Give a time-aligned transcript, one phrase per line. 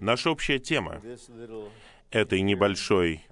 [0.00, 1.00] Наша общая тема
[2.10, 3.24] этой небольшой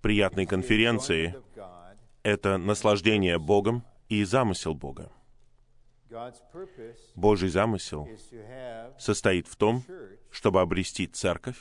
[0.00, 1.34] приятной конференции
[2.22, 5.10] это наслаждение Богом и замысел Бога.
[7.14, 8.08] Божий замысел
[8.98, 9.84] состоит в том,
[10.30, 11.58] чтобы обрести церковь,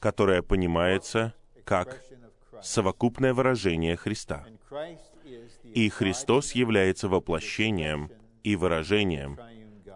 [0.00, 1.34] которая понимается
[1.64, 2.00] как
[2.62, 4.46] совокупное выражение Христа.
[5.64, 8.10] И Христос является воплощением
[8.42, 9.38] и выражением.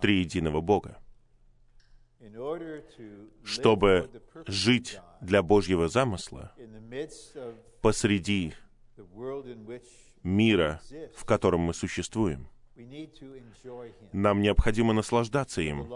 [0.00, 0.98] Триединого Бога.
[3.44, 4.10] Чтобы
[4.46, 6.52] жить для Божьего замысла
[7.80, 8.54] посреди
[10.22, 10.80] мира,
[11.14, 12.48] в котором мы существуем,
[14.12, 15.88] нам необходимо наслаждаться им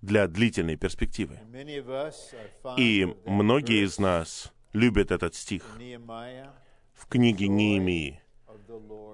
[0.00, 1.38] для длительной перспективы.
[2.76, 5.64] И многие из нас любят этот стих
[6.94, 8.20] в книге Неемии,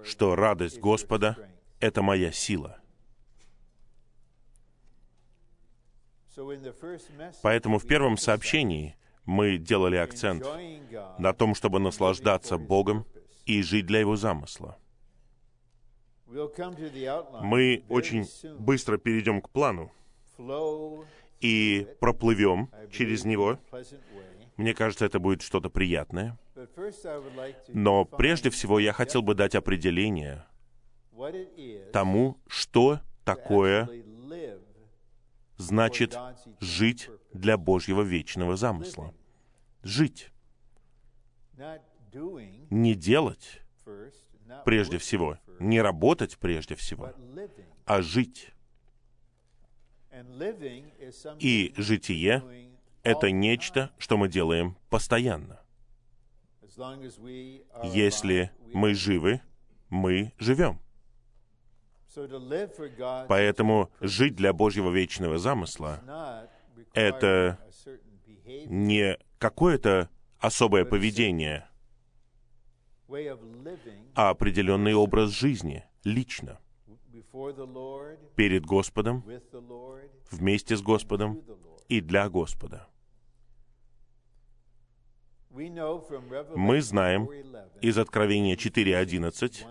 [0.04, 1.36] что радость Господа
[1.80, 2.80] это моя сила.
[7.42, 10.46] Поэтому в первом сообщении мы делали акцент
[11.18, 13.06] на том, чтобы наслаждаться Богом
[13.44, 14.78] и жить для Его замысла.
[16.26, 18.26] Мы очень
[18.58, 19.92] быстро перейдем к плану
[21.40, 23.58] и проплывем через него.
[24.56, 26.38] Мне кажется, это будет что-то приятное.
[27.68, 30.44] Но прежде всего я хотел бы дать определение
[31.92, 33.88] тому, что такое
[35.58, 36.16] значит
[36.60, 39.14] жить для Божьего вечного замысла.
[39.82, 40.32] Жить.
[42.70, 43.60] Не делать
[44.64, 47.12] прежде всего, не работать прежде всего,
[47.84, 48.52] а жить.
[51.38, 52.42] И житие
[53.02, 55.60] это нечто, что мы делаем постоянно.
[57.84, 59.40] Если мы живы,
[59.88, 60.80] мы живем.
[63.28, 66.48] Поэтому жить для Божьего вечного замысла
[66.94, 67.58] Это
[68.66, 70.08] не какое-то
[70.38, 71.68] особое поведение,
[74.14, 76.58] а определенный образ жизни, лично,
[78.36, 79.24] перед Господом,
[80.30, 81.42] вместе с Господом
[81.88, 82.88] и для Господа.
[85.50, 89.66] Мы знаем 4:11 из Откровения 4.11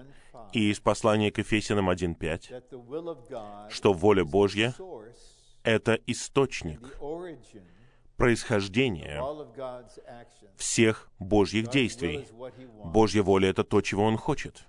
[0.58, 4.74] 1:5 и из послания к Ефесянам 1.5, that the will of God что воля Божья
[5.64, 6.82] это источник,
[8.16, 10.50] происхождение actions.
[10.56, 12.26] всех Божьих действий.
[12.86, 14.66] Божья воля— это то, чего Он хочет.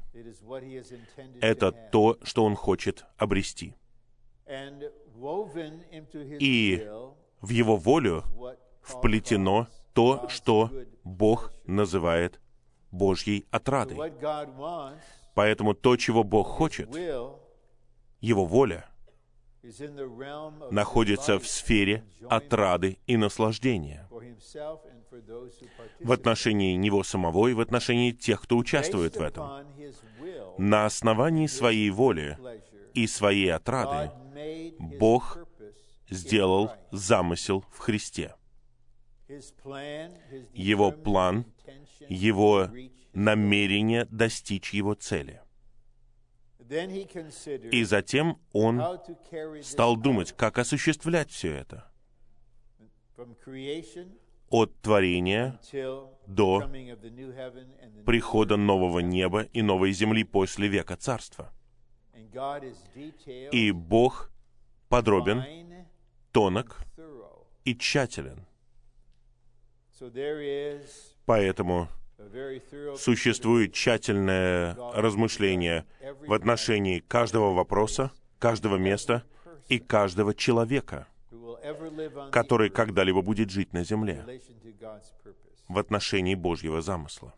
[1.41, 3.75] Это то, что Он хочет обрести.
[6.41, 6.88] И
[7.41, 8.25] В Его волю
[8.82, 10.71] вплетено то, что
[11.04, 12.41] Бог называет
[12.91, 13.97] Божьей отрадой.
[15.38, 16.88] Поэтому то, чего Бог хочет,
[18.21, 18.91] Его воля,
[20.72, 24.09] находится в сфере отрады и наслаждения
[26.00, 29.65] в отношении Него самого и в отношении тех, кто участвует в этом.
[30.59, 32.37] На основании своей воли
[32.94, 34.10] и своей отрады
[34.81, 35.38] Бог
[36.10, 38.34] сделал замысел в Христе.
[40.53, 41.47] Его план,
[42.09, 42.69] Его
[43.19, 45.43] намерение достичь Его цели.
[47.73, 48.83] И затем Он
[49.62, 51.91] стал думать, как осуществлять все это.
[54.51, 55.59] От творения
[56.27, 56.71] до
[58.07, 61.53] прихода нового неба и новой земли после века Царства.
[63.53, 64.31] И Бог
[64.89, 65.87] подробен,
[66.33, 66.84] тонок
[67.65, 68.47] и тщателен.
[71.27, 71.89] Поэтому
[72.97, 75.87] существует тщательное размышление
[76.27, 79.25] в отношении каждого вопроса, каждого места
[79.69, 81.07] и каждого человека,
[82.33, 84.25] который когда-либо будет жить на земле
[85.69, 87.34] в отношении Божьего замысла.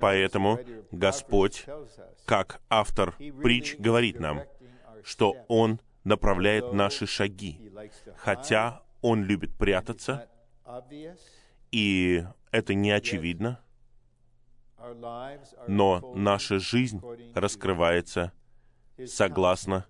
[0.00, 0.58] Поэтому
[0.90, 1.66] Господь,
[2.24, 4.42] Как автор притч говорит нам,
[5.04, 5.36] что.
[5.48, 7.70] Он направляет наши шаги,
[8.16, 10.28] хотя Он любит прятаться.
[11.70, 13.60] И это не очевидно,
[15.66, 17.00] но наша жизнь
[17.34, 18.32] раскрывается
[19.06, 19.86] согласно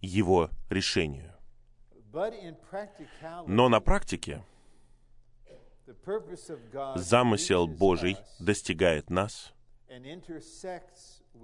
[0.00, 1.34] Его решению.
[3.46, 4.44] Но на практике
[6.96, 9.52] замысел Божий достигает нас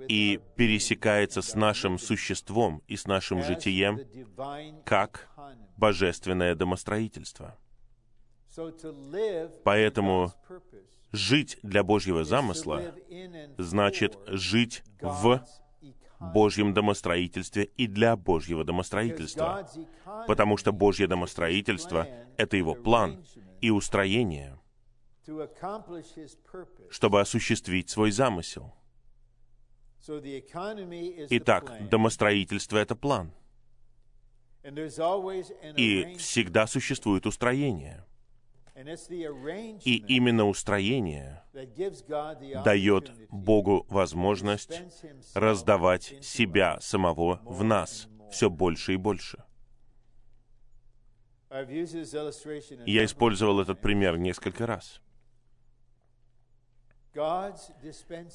[0.08, 4.00] и пересекается с нашим существом и с нашим житием
[4.84, 5.28] как
[5.76, 7.56] божественное домостроительство.
[9.64, 10.32] Поэтому
[11.14, 12.92] Жить для Божьего замысла
[13.56, 15.44] значит жить в.
[16.20, 19.68] Божьем домостроительстве и для Божьего домостроительства.
[20.26, 23.24] Потому что Божье домостроительство— это Его план
[23.60, 24.58] и устроение,
[26.90, 28.74] чтобы осуществить свой замысел.
[31.30, 33.32] Итак, домостроительство— это план.
[35.76, 38.04] И всегда существует устроение.
[38.74, 41.44] И именно устроение
[42.64, 44.82] дает Богу возможность
[45.34, 49.44] раздавать себя самого в нас все больше и больше.
[52.84, 55.00] Я использовал этот пример несколько раз.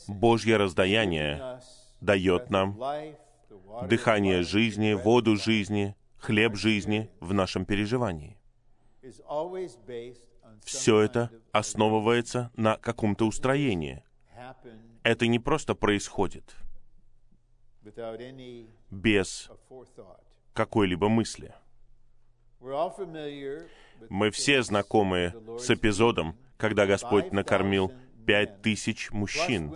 [0.07, 1.59] Божье раздаяние
[1.99, 2.79] дает нам
[3.89, 8.38] дыхание жизни, воду жизни, хлеб жизни в нашем переживании.
[10.63, 14.03] Все это основывается на каком-то устроении.
[15.03, 16.55] Это не просто происходит
[18.91, 19.49] без
[20.53, 21.53] какой-либо мысли.
[24.09, 27.91] Мы все знакомы с эпизодом, когда Господь накормил
[28.25, 29.73] пять тысяч мужчин,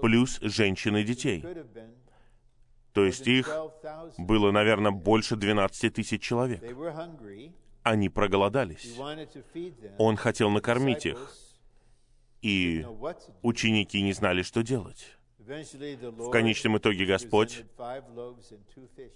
[0.00, 1.44] плюс женщин и детей.
[2.92, 3.48] То есть их
[4.18, 6.62] было, наверное, больше 12 тысяч человек.
[7.88, 8.98] Они проголодались.
[9.96, 11.34] Он хотел накормить их.
[12.42, 12.86] И
[13.42, 15.16] ученики не знали, что делать.
[15.38, 17.64] В конечном итоге Господь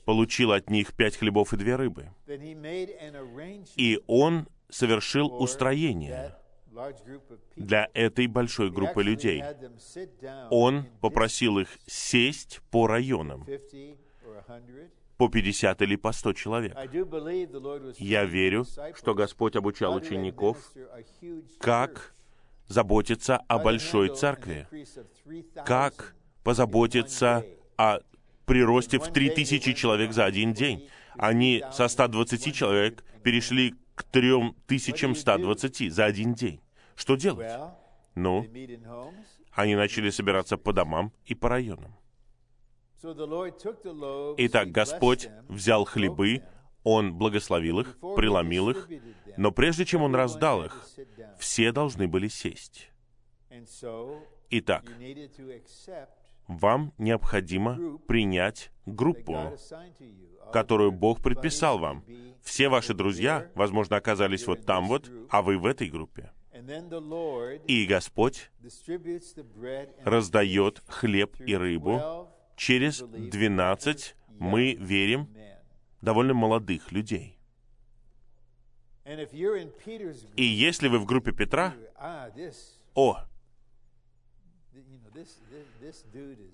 [0.06, 2.08] получил от них пять хлебов и две рыбы.
[3.76, 6.34] И Он совершил устроение
[7.54, 9.44] для этой большой группы людей.
[10.50, 13.46] Он попросил их сесть по районам,
[15.22, 16.76] по 50 или по 100 человек.
[17.98, 18.66] Я верю,
[18.96, 20.56] что Господь обучал учеников,
[21.60, 22.16] как
[22.66, 24.66] заботиться о большой церкви,
[25.64, 27.44] как позаботиться
[27.76, 28.00] о
[28.46, 30.88] приросте в 3000 человек за один день.
[31.16, 36.60] Они со 120 человек перешли к 3120 за один день.
[36.96, 37.52] Что делать?
[38.16, 38.44] Ну,
[39.52, 41.94] они начали собираться по домам и по районам.
[44.38, 46.42] Итак, Господь взял хлебы,
[46.84, 48.88] Он благословил их, преломил их,
[49.36, 50.86] но прежде чем Он раздал их,
[51.38, 52.90] все должны были сесть.
[54.50, 54.84] Итак,
[56.46, 59.56] вам необходимо принять группу,
[60.52, 62.04] которую Бог предписал вам.
[62.42, 66.32] Все ваши друзья, возможно, оказались вот там вот, а вы в этой группе.
[67.66, 68.50] И Господь
[70.04, 75.28] раздает хлеб и рыбу через 12, мы верим,
[76.00, 77.38] довольно молодых людей.
[79.04, 81.74] И если вы в группе Петра,
[82.94, 83.16] о,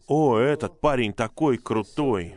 [0.07, 2.37] о, этот парень такой крутой,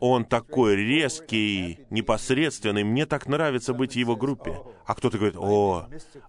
[0.00, 4.58] он такой резкий, непосредственный, мне так нравится быть в его группе.
[4.84, 5.88] А кто-то говорит, о,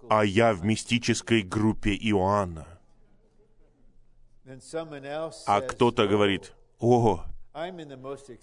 [0.10, 2.68] а я в мистической группе Иоанна.
[5.46, 7.24] А кто-то говорит, о,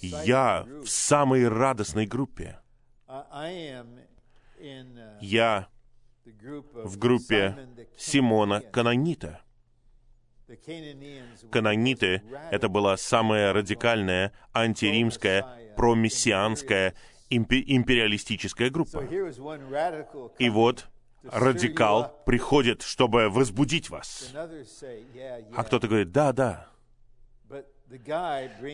[0.01, 2.59] я в самой радостной группе.
[5.21, 5.69] Я
[6.25, 9.41] в группе Симона Канонита.
[11.51, 16.95] Канониты— это была самая радикальная антиримская, промессианская,
[17.31, 19.00] империалистическая группа.
[20.38, 20.88] И вот
[21.23, 24.33] радикал приходит, чтобы возбудить вас.
[24.35, 26.74] А кто-то говорит, да, да.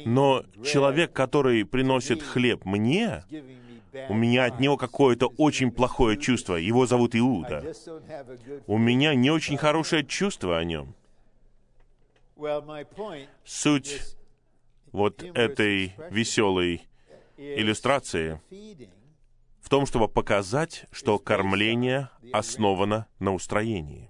[0.04, 3.24] Но человек, который приносит хлеб мне,
[4.08, 6.54] у меня от него какое-то очень плохое чувство.
[6.54, 7.72] Его зовут Иуда.
[8.66, 10.94] У меня не очень хорошее чувство о нем.
[13.44, 14.00] Суть
[14.92, 16.82] вот этой веселой
[17.36, 18.40] иллюстрации
[19.60, 24.09] в том, чтобы показать, что кормление основано на устроении.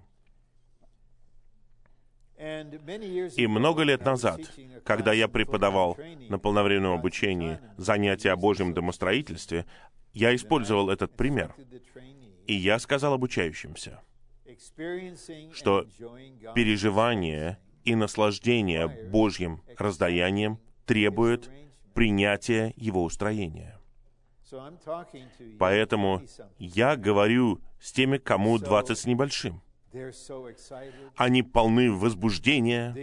[2.41, 4.41] И много лет назад,
[4.83, 5.95] когда я преподавал
[6.27, 9.67] на полновременном обучении занятия о Божьем домостроительстве,
[10.13, 11.53] я использовал этот пример.
[12.47, 14.01] И я сказал обучающимся,
[15.53, 15.85] что
[16.55, 21.49] переживание и наслаждение Божьим раздаянием требует
[21.93, 23.79] принятия Его устроения.
[25.59, 26.21] Поэтому
[26.57, 29.61] я говорю с теми, кому 20 с небольшим.
[31.15, 32.95] Они полны возбуждения.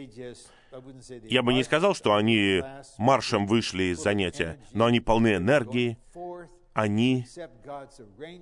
[1.25, 2.63] Я бы не сказал, что они
[2.99, 5.99] маршем вышли из занятия, но они полны энергии.
[6.75, 7.27] Они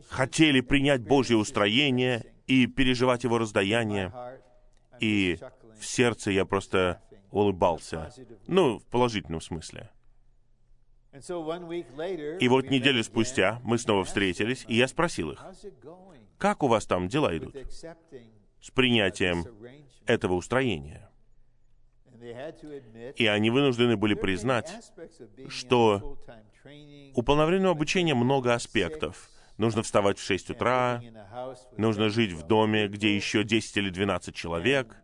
[0.09, 4.13] хотели принять Божье устроение и переживать его раздаяние.
[5.01, 5.39] И
[5.79, 7.01] в сердце я просто
[7.31, 8.13] улыбался.
[8.47, 9.91] Ну, в положительном смысле.
[11.13, 15.43] И вот неделю спустя мы снова встретились, и я спросил их,
[16.37, 17.57] как у вас там дела идут
[18.61, 19.45] с принятием
[20.07, 21.09] этого устроения?
[23.17, 24.73] И они вынуждены были признать,
[25.49, 26.19] что
[27.15, 29.31] у полновременного обучения много аспектов.
[29.59, 31.03] Нужно вставать в 6 утра,
[31.79, 34.95] нужно жить в доме, где еще 10 или 12 человек,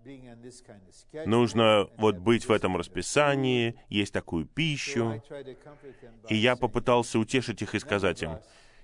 [1.24, 5.22] нужно вот быть в этом расписании, есть такую пищу.
[6.28, 8.40] И я попытался утешить их и сказать им,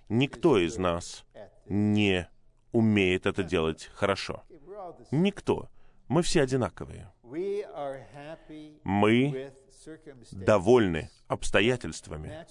[0.09, 1.27] никто из нас
[1.67, 2.27] не
[2.73, 4.45] умеет это делать хорошо.
[5.11, 5.69] Никто.
[6.09, 7.13] Мы все одинаковые.
[8.85, 9.53] Мы
[10.33, 12.47] довольны обстоятельствами,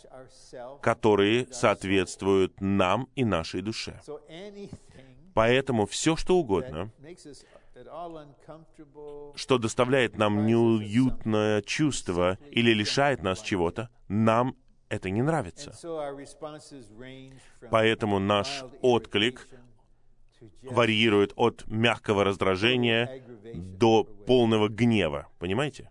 [0.81, 3.99] которые соответствуют нам и нашей душе.
[5.33, 6.91] Поэтому все, что угодно,
[9.35, 14.55] что доставляет нам неуютное чувство или лишает нас чего-то, нам
[14.89, 15.73] это не нравится.
[17.69, 19.47] Поэтому наш отклик
[20.63, 23.23] варьирует от мягкого раздражения
[23.53, 25.27] до полного гнева.
[25.39, 25.89] Понимаете?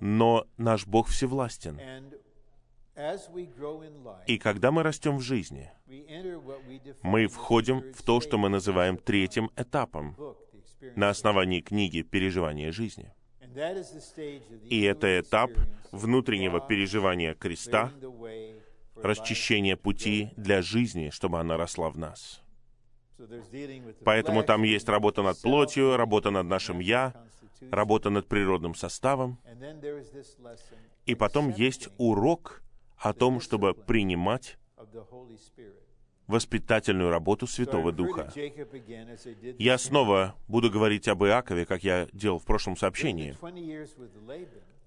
[0.00, 1.78] Но наш Бог всевластен.
[4.26, 5.70] И когда мы растем в жизни,
[7.02, 10.16] мы входим в то, что мы называем третьим этапом
[10.96, 13.14] на основании книги «Переживание жизни».
[14.64, 15.50] И это этап
[15.92, 17.92] внутреннего переживания креста,
[18.96, 22.42] расчищения пути для жизни, чтобы она росла в нас.
[24.04, 27.14] Поэтому там есть работа над плотью, работа над нашим «я»,
[27.70, 29.38] работа над природным составом.
[31.06, 32.62] И потом есть урок
[32.96, 34.58] о том, чтобы принимать
[36.26, 38.32] воспитательную работу Святого Духа.
[39.58, 43.36] Я снова буду говорить об Иакове, как я делал в прошлом сообщении.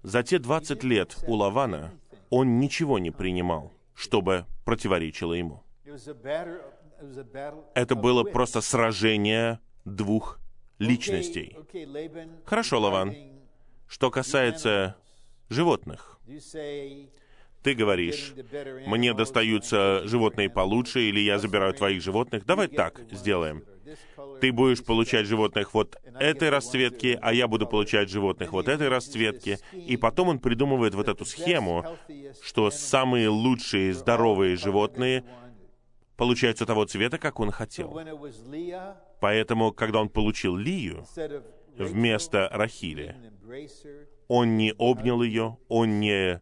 [0.02, 1.92] За те 20 лет у Лавана
[2.30, 5.62] он ничего не принимал, чтобы противоречило ему.
[7.74, 10.38] Это было просто сражение двух
[10.78, 11.56] личностей.
[12.44, 13.14] Хорошо, Лаван.
[13.86, 14.96] Что касается
[15.48, 16.18] животных,
[17.62, 18.34] ты говоришь,
[18.86, 22.44] мне достаются животные получше, или я забираю твоих животных.
[22.44, 23.64] Давай так сделаем.
[24.40, 29.58] Ты будешь получать животных вот этой расцветки, а я буду получать животных вот этой расцветки.
[29.72, 31.84] И потом он придумывает вот эту схему,
[32.42, 35.24] что самые лучшие здоровые животные
[36.16, 37.98] получаются того цвета, как он хотел.
[39.20, 41.04] Поэтому, когда он получил Лию
[41.76, 43.16] вместо Рахили,
[44.28, 46.40] он не обнял ее, он не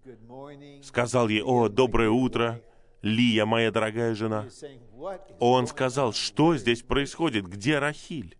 [0.82, 2.62] сказал ей, «О, доброе утро,
[3.02, 4.46] Лия, моя дорогая жена».
[5.40, 8.36] Он сказал, что здесь происходит, где Рахиль?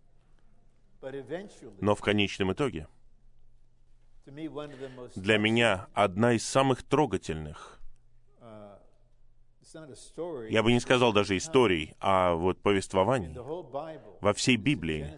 [1.81, 2.87] Но в конечном итоге,
[5.15, 7.81] для меня одна из самых трогательных
[10.49, 13.35] я бы не сказал даже историй, а вот повествований
[14.21, 15.11] во всей Библии.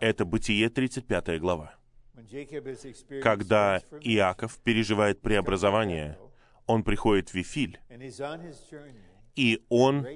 [0.00, 1.74] Это Бытие 35 глава.
[3.22, 6.18] Когда Иаков переживает преобразование,
[6.66, 7.80] он приходит в Вифиль,
[9.34, 10.06] и он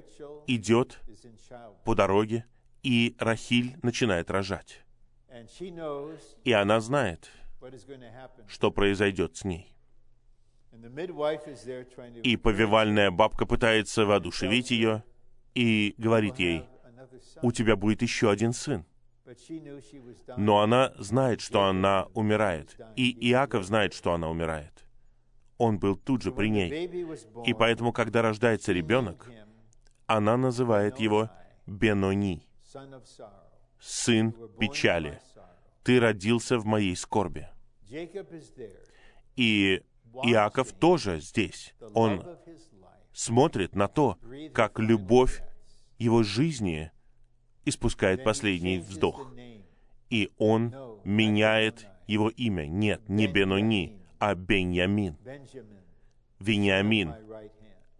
[0.46, 1.00] идет
[1.84, 2.44] по дороге,
[2.82, 4.82] и Рахиль начинает рожать.
[6.44, 7.30] И она знает,
[8.48, 9.75] что произойдет с ней.
[12.22, 15.02] И повивальная бабка пытается воодушевить ее
[15.54, 16.64] и говорит ей,
[17.42, 18.84] «У тебя будет еще один сын».
[20.36, 22.76] Но она знает, что она умирает.
[22.94, 24.86] И Иаков знает, что она умирает.
[25.58, 26.86] Он был тут же при ней.
[27.44, 29.28] И поэтому, когда рождается ребенок,
[30.06, 31.30] она называет его
[31.66, 32.46] Бенони,
[33.80, 35.20] сын печали.
[35.82, 37.48] Ты родился в моей скорби.
[39.36, 39.82] И
[40.22, 41.74] Иаков тоже здесь.
[41.94, 42.24] Он
[43.12, 44.18] смотрит на то,
[44.52, 45.42] как любовь
[45.98, 46.90] его жизни
[47.64, 49.32] испускает последний вздох.
[50.10, 52.66] И он меняет его имя.
[52.66, 55.16] Нет, не Бенони, а Беньямин.
[56.38, 57.14] Вениамин,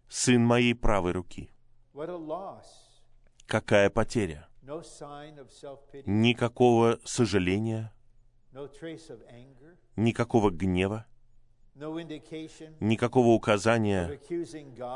[0.07, 1.49] сын моей правой руки.
[3.47, 4.47] Какая потеря?
[6.05, 7.93] Никакого сожаления,
[9.95, 11.05] никакого гнева,
[12.79, 14.19] никакого указания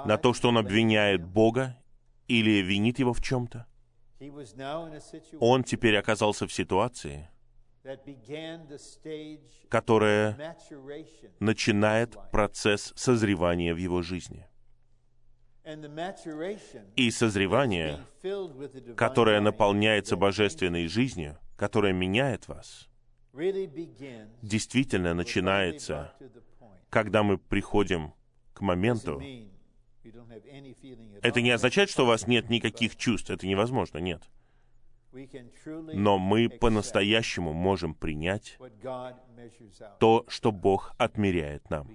[0.06, 1.78] на то, что он обвиняет Бога
[2.28, 3.68] или винит его в чем-то.
[5.40, 7.30] Он теперь оказался в ситуации,
[9.70, 10.56] которая
[11.40, 14.48] начинает процесс созревания в его жизни.
[16.96, 18.00] И созревание,
[18.96, 22.90] которое наполняется божественной жизнью, которое меняет вас,
[24.42, 26.14] действительно начинается,
[26.92, 28.14] когда мы приходим
[28.54, 29.20] к моменту,
[31.22, 33.32] это не означает, что у вас нет никаких чувств.
[33.32, 34.22] Это невозможно, нет.
[35.94, 38.58] Но мы по-настоящему можем принять
[40.00, 41.90] то, что Бог отмеряет нам.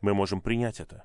[0.00, 1.04] Мы можем принять это.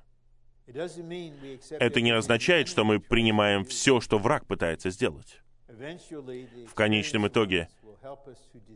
[0.66, 5.42] Это не означает, что мы принимаем все, что враг пытается сделать.
[5.68, 7.68] В конечном итоге,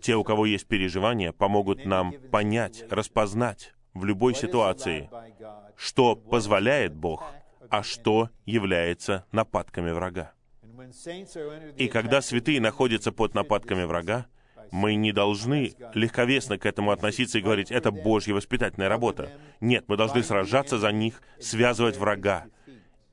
[0.03, 5.11] те, у кого есть переживания, помогут нам понять, распознать в любой ситуации,
[5.77, 7.25] что позволяет Бог,
[7.69, 10.33] а что является нападками врага.
[11.77, 14.27] И когда святые находятся под нападками врага,
[14.71, 19.31] мы не должны легковесно к этому относиться и говорить, это Божья воспитательная работа.
[19.61, 22.47] Нет, мы должны сражаться за них, связывать врага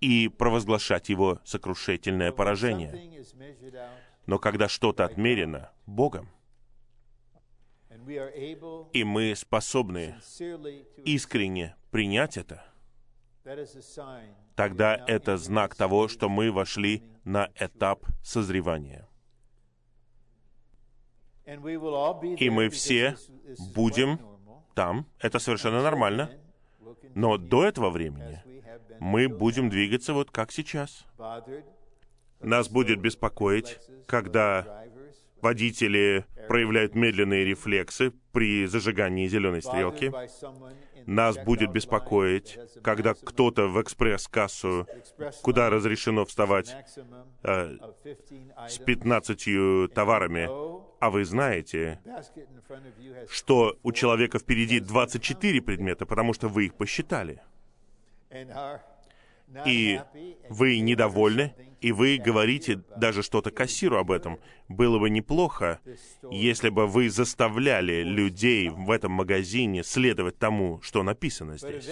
[0.02, 3.24] и провозглашать его сокрушительное поражение.
[4.26, 6.30] Но когда что-то отмерено Богом,
[8.94, 10.16] и мы способны
[11.06, 12.66] искренне принять это,
[14.56, 19.08] тогда это знак того, что мы вошли на этап созревания.
[21.46, 23.18] И мы все
[23.76, 24.20] будем
[24.76, 26.32] там, это совершенно нормально.
[27.16, 28.42] Но до этого времени
[29.00, 31.06] мы будем двигаться вот как сейчас.
[32.40, 34.83] Нас будет беспокоить, когда
[35.44, 40.12] водители проявляют медленные рефлексы при зажигании зеленой стрелки.
[41.06, 44.88] Нас будет беспокоить, когда кто-то в экспресс-кассу,
[45.42, 46.74] куда разрешено вставать
[47.44, 47.78] э,
[48.70, 50.48] с 15 товарами,
[51.02, 52.00] а вы знаете,
[53.30, 57.42] что у человека впереди 24 предмета, потому что вы их посчитали.
[59.66, 60.00] И
[60.50, 64.40] вы недовольны, и вы говорите даже что-то кассиру об этом.
[64.70, 65.80] Было бы неплохо,
[66.32, 71.90] если бы вы заставляли людей в этом магазине следовать тому, что написано здесь.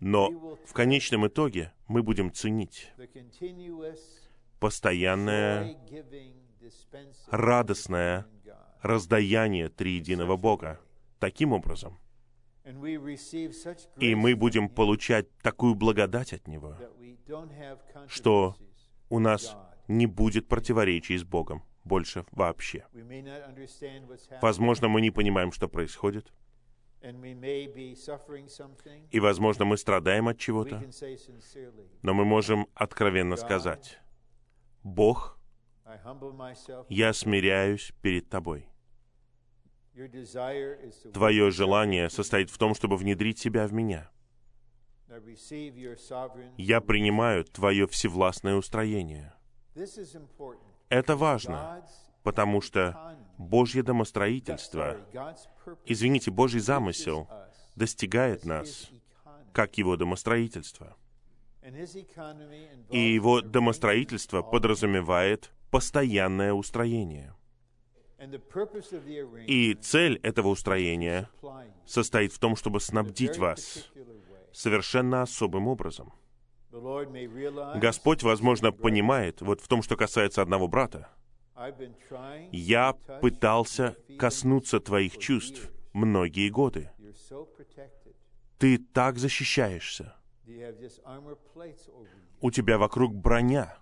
[0.00, 2.92] Но в конечном итоге мы будем ценить
[4.58, 5.76] постоянное
[7.30, 8.26] радостное
[8.82, 10.80] раздаяние триединого Бога.
[11.18, 11.98] Таким образом,
[13.98, 16.76] и мы будем получать такую благодать от Него,
[18.08, 18.56] что
[19.08, 22.84] у нас не будет противоречий с Богом больше вообще.
[24.42, 26.32] Возможно, мы не понимаем, что происходит,
[29.10, 30.82] и, возможно, мы страдаем от чего-то,
[32.02, 34.00] но мы можем откровенно сказать,
[34.82, 35.38] «Бог,
[36.88, 38.68] я смиряюсь перед Тобой».
[41.12, 44.10] Твое желание состоит в том, чтобы внедрить себя в меня.
[46.58, 49.32] Я принимаю Твое всевластное устроение.
[50.88, 51.86] Это важно,
[52.22, 54.98] потому что Божье домостроительство,
[55.84, 57.28] извините, Божий замысел
[57.74, 58.90] достигает нас,
[59.52, 60.96] как Его домостроительство.
[62.90, 67.35] И Его домостроительство подразумевает постоянное устроение.
[69.46, 71.28] И цель этого устроения
[71.84, 73.90] состоит в том, чтобы снабдить вас
[74.52, 76.12] совершенно особым образом.
[77.76, 81.08] Господь, возможно, понимает, вот в том, что касается одного брата,
[82.52, 86.90] я пытался коснуться твоих чувств многие годы.
[88.58, 90.14] Ты так защищаешься.
[92.40, 93.78] У тебя вокруг броня.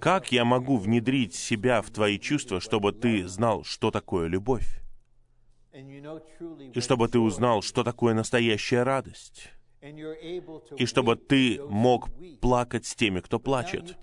[0.00, 4.80] Как я могу внедрить себя в твои чувства, чтобы ты знал, что такое любовь?
[5.72, 9.50] И чтобы ты узнал, что такое настоящая радость?
[9.80, 12.08] И чтобы ты мог
[12.40, 13.96] плакать с теми, кто плачет.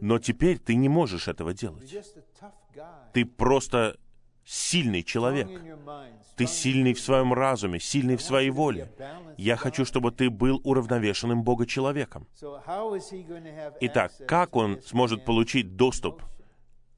[0.00, 1.92] Но теперь ты не можешь этого делать.
[3.12, 3.98] Ты просто
[4.48, 5.48] сильный человек.
[6.36, 8.90] Ты сильный в своем разуме, сильный в своей воле.
[9.36, 12.26] Я хочу, чтобы ты был уравновешенным Бога-человеком.
[13.80, 16.22] Итак, как он сможет получить доступ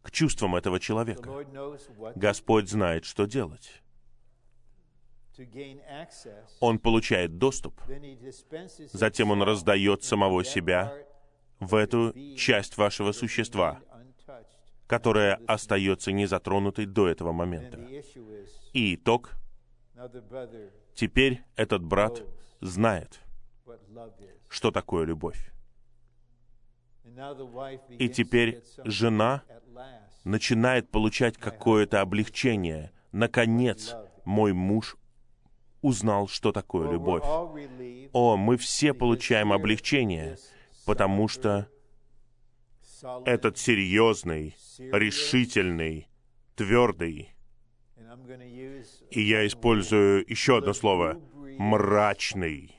[0.02, 1.28] к чувствам этого человека?
[2.14, 3.82] Господь знает, что делать.
[6.60, 7.80] Он получает доступ,
[8.92, 10.92] затем он раздает самого себя
[11.60, 13.80] в эту часть вашего существа,
[14.90, 17.78] которая остается незатронутой до этого момента.
[18.72, 19.30] И итог.
[20.94, 22.24] Теперь этот брат
[22.60, 23.20] знает,
[24.48, 25.52] что такое любовь.
[28.00, 29.44] И теперь жена
[30.24, 32.90] начинает получать какое-то облегчение.
[33.12, 34.96] Наконец, мой муж
[35.82, 37.22] узнал, что такое любовь.
[38.12, 40.36] О, мы все получаем облегчение,
[40.84, 41.68] потому что
[43.24, 46.08] этот серьезный, решительный,
[46.54, 47.34] твердый
[49.10, 51.20] И я использую еще одно слово—
[51.58, 52.76] мрачный.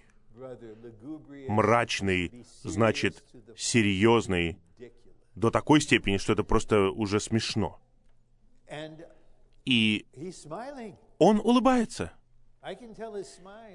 [1.48, 3.24] Мрачный значит
[3.56, 4.60] серьезный
[5.36, 7.80] до такой степени, что это просто уже смешно.
[9.66, 10.06] И
[11.18, 12.12] он улыбается.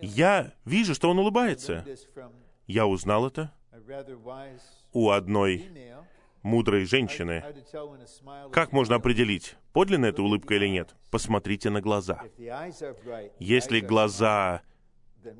[0.02, 1.84] Я вижу, что он улыбается.
[2.66, 3.52] Я узнал это
[4.92, 5.68] у одной
[6.46, 7.44] мудрой женщины.
[8.52, 10.94] Как можно определить, подлинная это улыбка или нет?
[11.10, 12.22] Посмотрите на глаза.
[13.38, 14.62] Если глаза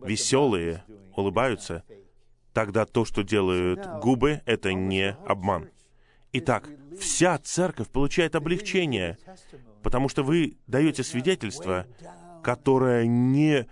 [0.04, 1.84] веселые, улыбаются,
[2.52, 5.70] тогда то, что делают губы, это не обман.
[6.32, 9.16] Итак, вся церковь получает облегчение,
[9.82, 11.86] потому что вы даете свидетельство,
[12.42, 13.66] которое не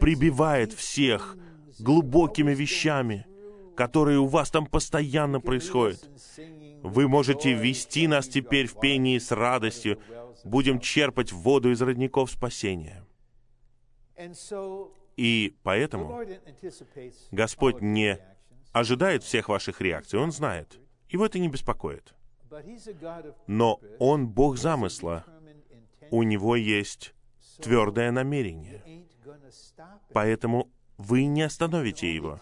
[0.00, 1.36] прибивает всех
[1.78, 3.26] глубокими вещами,
[3.76, 6.00] которые у вас там постоянно происходят.
[6.82, 10.00] Вы можете вести нас теперь в пении с радостью.
[10.44, 13.04] Будем черпать воду из родников спасения.
[15.16, 16.20] И поэтому
[17.30, 18.18] Господь не
[18.72, 20.78] ожидает всех ваших реакций, Он знает.
[21.08, 22.14] Его это не беспокоит.
[23.46, 25.24] Но Он Бог замысла.
[26.10, 27.14] У Него есть
[27.60, 28.82] твердое намерение.
[30.12, 32.40] Поэтому вы не остановите Его.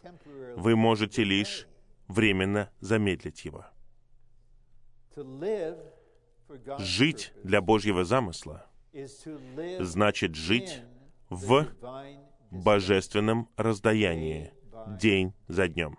[0.56, 1.66] Вы можете лишь
[2.08, 3.66] временно замедлить Его.
[6.78, 8.66] Жить для Божьего замысла
[9.80, 10.82] значит жить
[11.28, 11.66] в
[12.50, 14.52] божественном раздаянии
[14.98, 15.98] день за днем.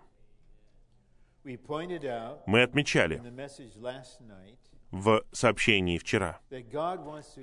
[1.44, 3.22] Мы отмечали
[4.90, 6.38] в сообщении вчера,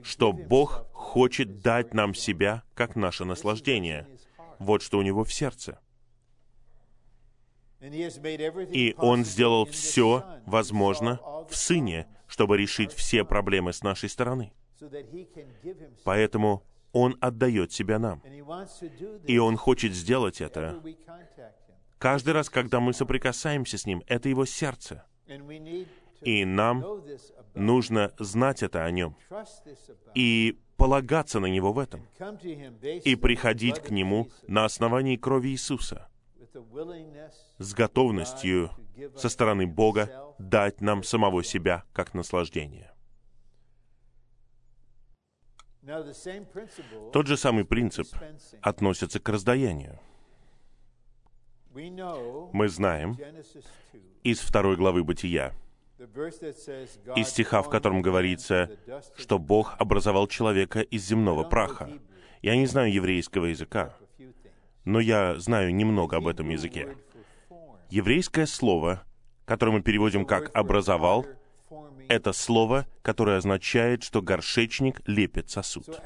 [0.03, 4.07] что Бог хочет дать нам себя как наше наслаждение.
[4.59, 5.79] Вот что у Него в сердце.
[7.81, 11.19] И Он сделал все возможно
[11.49, 14.51] в Сыне, чтобы решить все проблемы с нашей стороны.
[16.03, 18.21] Поэтому Он отдает себя нам.
[19.25, 20.81] И Он хочет сделать это
[21.97, 24.03] каждый раз, когда мы соприкасаемся с Ним.
[24.07, 25.05] Это Его сердце.
[26.21, 26.83] И нам
[27.53, 29.15] нужно знать это о Нем
[30.15, 32.07] и полагаться на Него в этом,
[33.03, 36.09] и приходить к Нему на основании крови Иисуса,
[37.57, 38.71] с готовностью
[39.15, 42.91] со стороны Бога дать нам самого себя как наслаждение.
[47.13, 48.07] Тот же самый принцип
[48.61, 49.99] относится к раздаянию.
[51.73, 53.17] Мы знаем
[54.23, 55.53] из второй главы Бытия,
[57.15, 58.69] из стиха, в котором говорится,
[59.17, 61.89] что Бог образовал человека из земного праха.
[62.41, 63.95] Я не знаю еврейского языка,
[64.85, 66.95] но я знаю немного об этом языке.
[67.89, 69.03] Еврейское слово,
[69.45, 71.25] которое мы переводим как «образовал»,
[72.07, 76.01] это слово, которое означает, что горшечник лепит сосуд.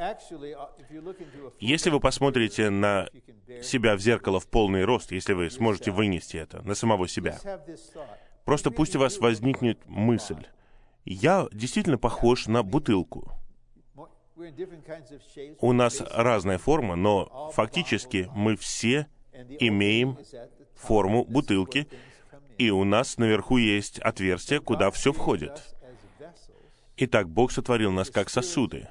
[1.60, 3.08] Если вы посмотрите на
[3.62, 7.40] себя в зеркало в полный рост, если вы сможете вынести это на самого себя,
[8.46, 10.46] просто пусть у вас возникнет мысль,
[11.06, 13.32] я действительно похож на бутылку.
[15.60, 19.08] У нас разная форма, но фактически мы все
[19.60, 20.18] имеем
[20.76, 21.88] форму бутылки,
[22.58, 25.62] и у нас наверху есть отверстие, куда все входит.
[26.98, 28.88] Итак, Бог сотворил нас как сосуды.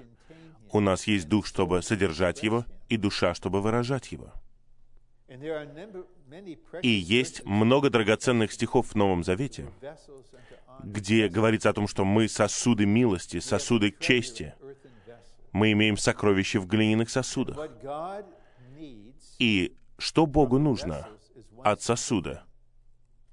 [0.72, 4.32] У нас есть дух, чтобы содержать его, и душа, чтобы выражать его.
[6.82, 9.70] И есть много драгоценных стихов в Новом Завете,
[10.82, 14.54] где говорится о том, что мы сосуды милости, сосуды чести.
[15.52, 17.58] Мы имеем сокровища в глиняных сосудах.
[19.38, 21.08] И что Богу нужно
[21.62, 22.44] от сосуда?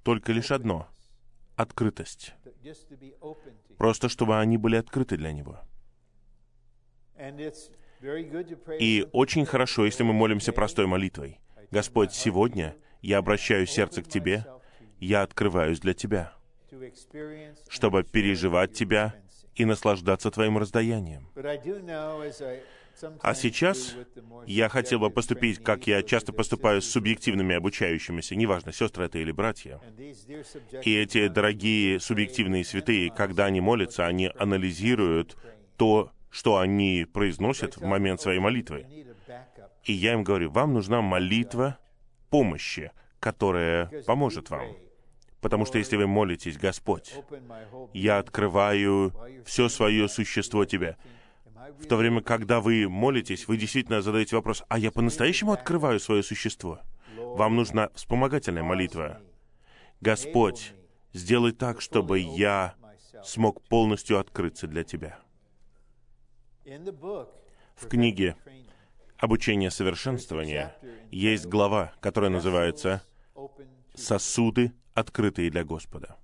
[0.04, 0.88] Только лишь одно—
[1.56, 2.34] открытость
[3.80, 5.60] просто чтобы они были открыты для Него.
[8.80, 11.40] И очень хорошо, если мы молимся простой молитвой.
[11.72, 14.46] Господь, сегодня я обращаю сердце к Тебе,
[15.00, 16.34] я открываюсь для Тебя,
[17.70, 19.16] чтобы переживать Тебя
[19.56, 21.28] и наслаждаться Твоим раздаянием.
[23.22, 23.96] А сейчас
[24.46, 29.32] я хотел бы поступить, как я часто поступаю с субъективными обучающимися, неважно, сестры это или
[29.32, 29.80] братья.
[30.84, 35.38] И эти дорогие субъективные святые, когда они молятся, они анализируют
[35.78, 38.86] то, что они произносят в момент своей молитвы.
[39.86, 41.78] И я им говорю, вам нужна молитва
[42.30, 44.68] помощи, которая поможет вам.
[45.42, 47.14] Потому что если вы молитесь, Господь,
[47.94, 49.14] я открываю
[49.46, 50.98] все свое существо Тебе
[51.80, 56.24] в то время, когда вы молитесь, вы действительно задаете вопрос, а я по-настоящему открываю свое
[56.24, 56.80] существо?
[57.16, 59.22] Вам нужна вспомогательная молитва.
[60.02, 60.74] Господь,
[61.14, 62.76] сделай так, чтобы я
[63.24, 65.20] смог полностью открыться для Тебя.
[66.66, 68.36] В книге
[69.20, 70.76] «Обучение совершенствования»
[71.12, 73.04] есть глава, которая называется
[73.94, 76.18] «Сосуды, открытые для Господа».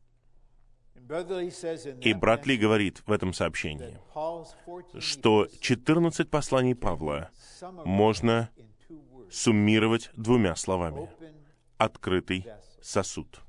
[2.01, 3.99] И брат Ли говорит в этом сообщении,
[4.99, 7.29] что 14 посланий Павла
[7.83, 8.49] можно
[9.29, 11.09] суммировать двумя словами.
[11.77, 12.47] Открытый
[12.81, 13.41] сосуд.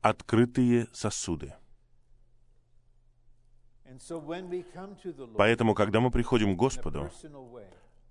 [0.00, 1.54] Открытые сосуды.
[5.36, 7.10] Поэтому, когда мы приходим к Господу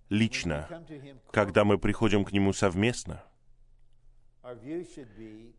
[0.09, 0.67] лично,
[1.31, 3.23] когда мы приходим к Нему совместно,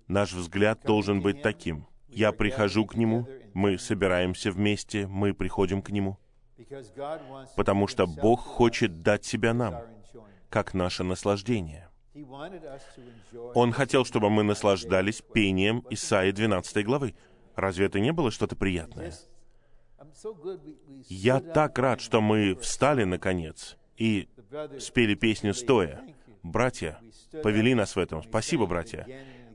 [0.06, 1.86] наш взгляд должен быть таким.
[2.08, 6.18] Я прихожу к Нему, мы собираемся вместе, мы приходим к Нему,
[7.56, 9.82] потому что Бог хочет дать себя нам,
[10.48, 11.90] как наше наслаждение.
[13.54, 17.14] Он хотел, чтобы мы наслаждались пением Исаии 12 главы.
[17.56, 19.12] Разве это не было что-то приятное?
[21.08, 24.28] Я так рад, что мы встали, наконец, и
[24.78, 26.04] спели песню стоя.
[26.42, 27.00] Братья
[27.42, 28.22] повели нас в этом.
[28.22, 29.06] Спасибо, братья.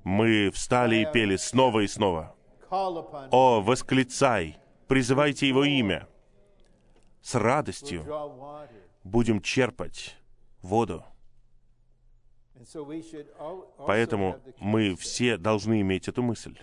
[0.03, 2.35] Мы встали и пели снова и снова.
[2.69, 6.07] О, восклицай, призывайте Его имя.
[7.21, 8.05] С радостью
[9.03, 10.15] будем черпать
[10.61, 11.03] воду.
[13.77, 16.57] Поэтому мы все должны иметь эту мысль.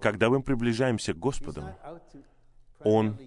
[0.00, 1.64] Когда мы приближаемся к Господу,
[2.80, 3.18] Он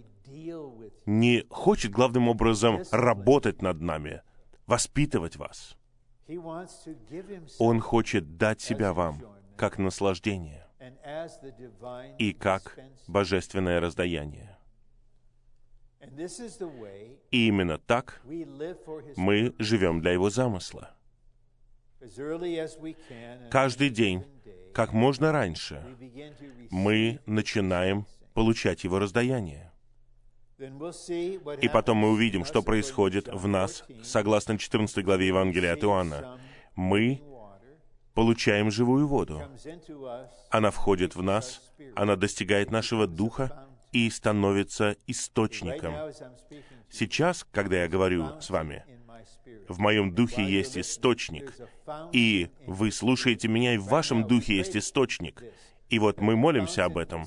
[1.05, 4.21] не хочет главным образом работать над нами,
[4.67, 5.77] воспитывать вас.
[7.57, 9.21] Он хочет дать себя вам
[9.57, 10.65] как наслаждение
[12.17, 14.57] и как божественное раздаяние.
[17.31, 18.21] И именно так
[19.17, 20.95] мы живем для Его замысла.
[23.49, 24.23] Каждый день,
[24.73, 25.83] как можно раньше,
[26.71, 29.71] мы начинаем получать Его раздаяние.
[31.61, 36.37] И потом мы увидим, что происходит в нас, согласно 14 главе Евангелия от Иоанна.
[36.75, 37.21] Мы
[38.13, 39.41] получаем живую воду.
[40.49, 41.61] Она входит в нас,
[41.95, 45.93] она достигает нашего духа и становится источником.
[46.89, 48.83] Сейчас, когда я говорю с вами,
[49.69, 51.53] в моем духе есть источник,
[52.11, 55.43] и вы слушаете меня, и в вашем духе есть источник.
[55.89, 57.25] И вот мы молимся об этом,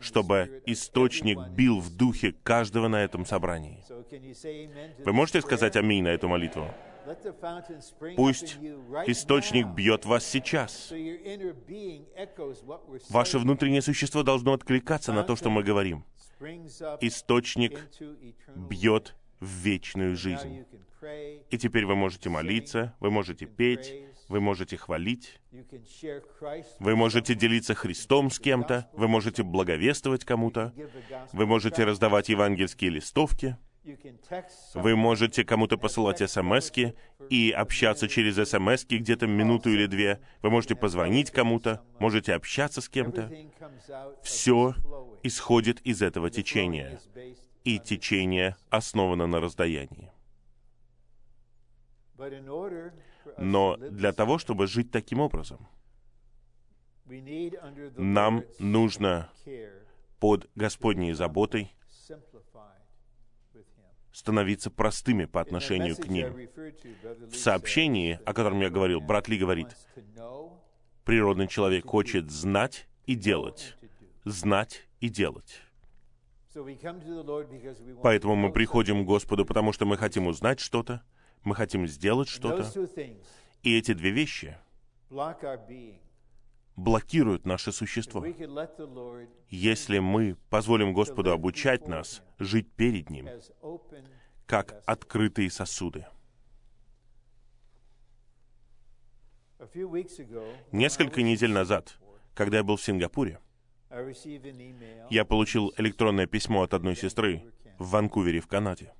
[0.00, 3.84] чтобы источник бил в духе каждого на этом собрании.
[5.04, 6.66] Вы можете сказать аминь на эту молитву?
[8.16, 8.56] Пусть
[9.06, 10.92] источник бьет вас сейчас.
[13.10, 16.04] Ваше внутреннее существо должно откликаться на то, что мы говорим.
[17.00, 17.78] Источник
[18.56, 20.64] бьет в вечную жизнь.
[21.50, 23.94] И теперь вы можете молиться, вы можете петь,
[24.28, 25.40] вы можете хвалить,
[26.78, 30.72] вы можете делиться Христом с кем-то, вы можете благовествовать кому-то,
[31.32, 33.56] вы можете раздавать евангельские листовки,
[34.74, 36.72] вы можете кому-то посылать смс
[37.28, 40.20] и общаться через смс где-то минуту или две.
[40.40, 43.30] Вы можете позвонить кому-то, можете общаться с кем-то.
[44.22, 44.74] Все
[45.22, 46.98] исходит из этого течения.
[47.64, 50.10] И течение основано на раздаянии.
[53.38, 55.66] Но для того, чтобы жить таким образом,
[57.96, 59.30] нам нужно
[60.20, 61.70] под Господней заботой
[64.12, 66.48] становиться простыми по отношению к ним.
[67.28, 69.68] В сообщении, о котором я говорил, брат Ли говорит,
[71.04, 73.76] природный человек хочет знать и делать.
[74.24, 75.60] Знать и делать.
[78.02, 81.02] Поэтому мы приходим к Господу, потому что мы хотим узнать что-то,
[81.44, 82.70] мы хотим сделать что-то.
[83.62, 84.56] И эти две вещи
[86.76, 88.24] блокируют наше существо.
[89.48, 93.28] Если мы позволим Господу обучать нас жить перед Ним,
[94.46, 96.06] как открытые сосуды.
[100.72, 101.96] Несколько недель назад,
[102.34, 103.38] когда я был в Сингапуре,
[105.10, 107.42] я получил электронное письмо от одной сестры
[107.78, 108.92] в Ванкувере, в Канаде.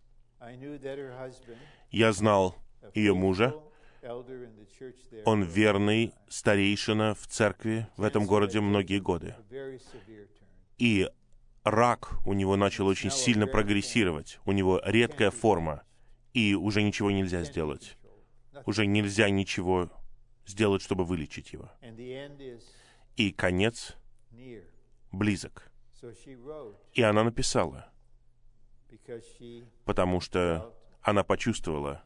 [1.94, 2.56] Я знал
[2.92, 3.54] ее мужа,
[5.24, 9.36] он верный старейшина в церкви в этом городе многие годы.
[10.76, 11.08] И
[11.62, 14.40] рак у него начал очень сильно прогрессировать.
[14.44, 15.84] У него редкая форма,
[16.32, 17.96] и уже ничего нельзя сделать.
[18.66, 19.88] Уже нельзя ничего
[20.46, 21.70] сделать, чтобы вылечить его.
[23.16, 23.94] И конец
[25.12, 25.70] близок.
[26.92, 27.88] И она написала,
[29.84, 30.74] потому что
[31.04, 32.02] она почувствовала,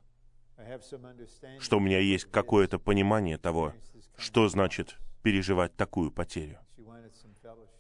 [1.61, 3.73] что у меня есть какое-то понимание того,
[4.17, 6.59] что значит переживать такую потерю.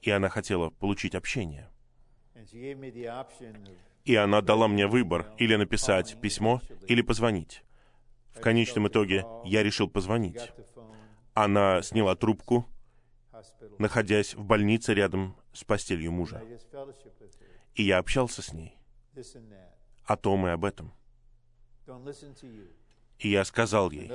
[0.00, 1.68] И она хотела получить общение.
[4.04, 7.64] И она дала мне выбор или написать письмо, или позвонить.
[8.30, 10.52] В конечном итоге я решил позвонить.
[11.34, 12.64] Она сняла трубку,
[13.78, 16.42] находясь в больнице рядом с постелью мужа.
[17.74, 18.78] И я общался с ней
[20.04, 20.92] о том и об этом.
[23.18, 24.10] И я сказал ей,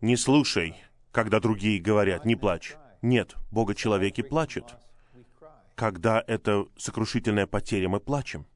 [0.00, 0.76] не слушай,
[1.12, 2.76] когда другие говорят, не плачь.
[3.02, 4.76] Нет, Бога человеки плачут.
[5.74, 8.46] Когда это сокрушительная потеря, мы плачем.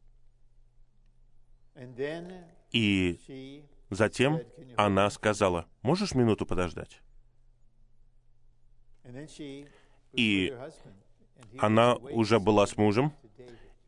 [2.71, 4.41] И затем
[4.77, 7.01] она сказала, можешь минуту подождать?
[10.13, 10.57] И
[11.59, 13.13] она уже была с мужем,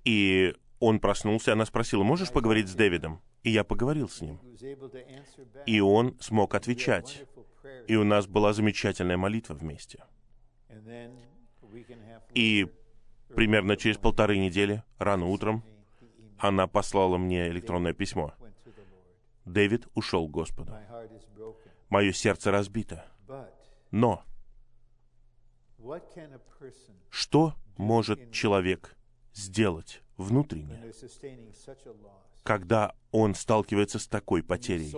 [0.04, 3.22] и он проснулся, она спросила, можешь поговорить с Дэвидом?
[3.42, 4.40] И я поговорил с ним.
[5.66, 7.24] И он смог отвечать.
[7.86, 10.04] И у нас была замечательная молитва вместе.
[12.34, 12.66] И
[13.34, 15.64] примерно через полторы недели, рано утром,
[16.38, 18.34] она послала мне электронное письмо.
[19.44, 20.74] Дэвид ушел к Господу.
[21.88, 23.06] Мое сердце разбито.
[23.90, 24.24] Но
[27.10, 28.96] что может человек
[29.32, 30.92] сделать внутренне,
[32.42, 34.92] когда он сталкивается с такой потерей,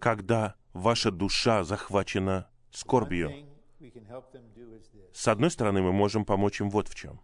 [0.00, 3.32] когда ваша душа захвачена скорбью.
[5.12, 7.20] С одной стороны, мы можем помочь им вот в чем.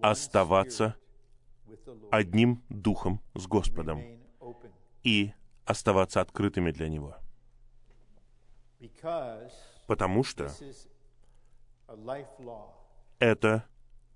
[0.00, 0.96] Оставаться
[2.10, 4.02] одним духом с Господом
[5.02, 5.32] и
[5.64, 7.16] оставаться открытыми для Него.
[9.86, 10.50] Потому что
[13.18, 13.64] это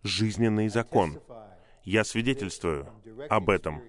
[0.03, 1.21] жизненный закон.
[1.85, 2.89] Я свидетельствую
[3.29, 3.83] об этом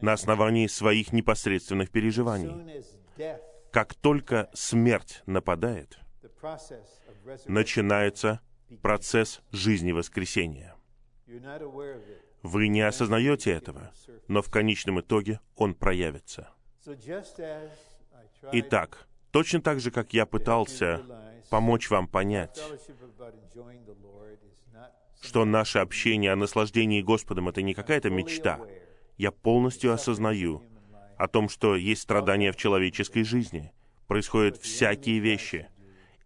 [0.00, 2.84] на основании своих непосредственных переживаний.
[3.70, 5.98] Как только смерть нападает,
[7.46, 8.40] начинается
[8.82, 10.74] процесс жизни воскресения.
[12.42, 13.92] Вы не осознаете этого,
[14.28, 16.50] но в конечном итоге он проявится.
[18.52, 21.02] Итак, точно так же, как я пытался
[21.50, 22.62] помочь вам понять,
[25.20, 28.60] что наше общение о наслаждении Господом— это не какая-то мечта.
[29.18, 30.62] Я полностью осознаю
[31.18, 33.72] о том, что есть страдания в человеческой жизни.
[34.06, 35.68] Происходят всякие вещи.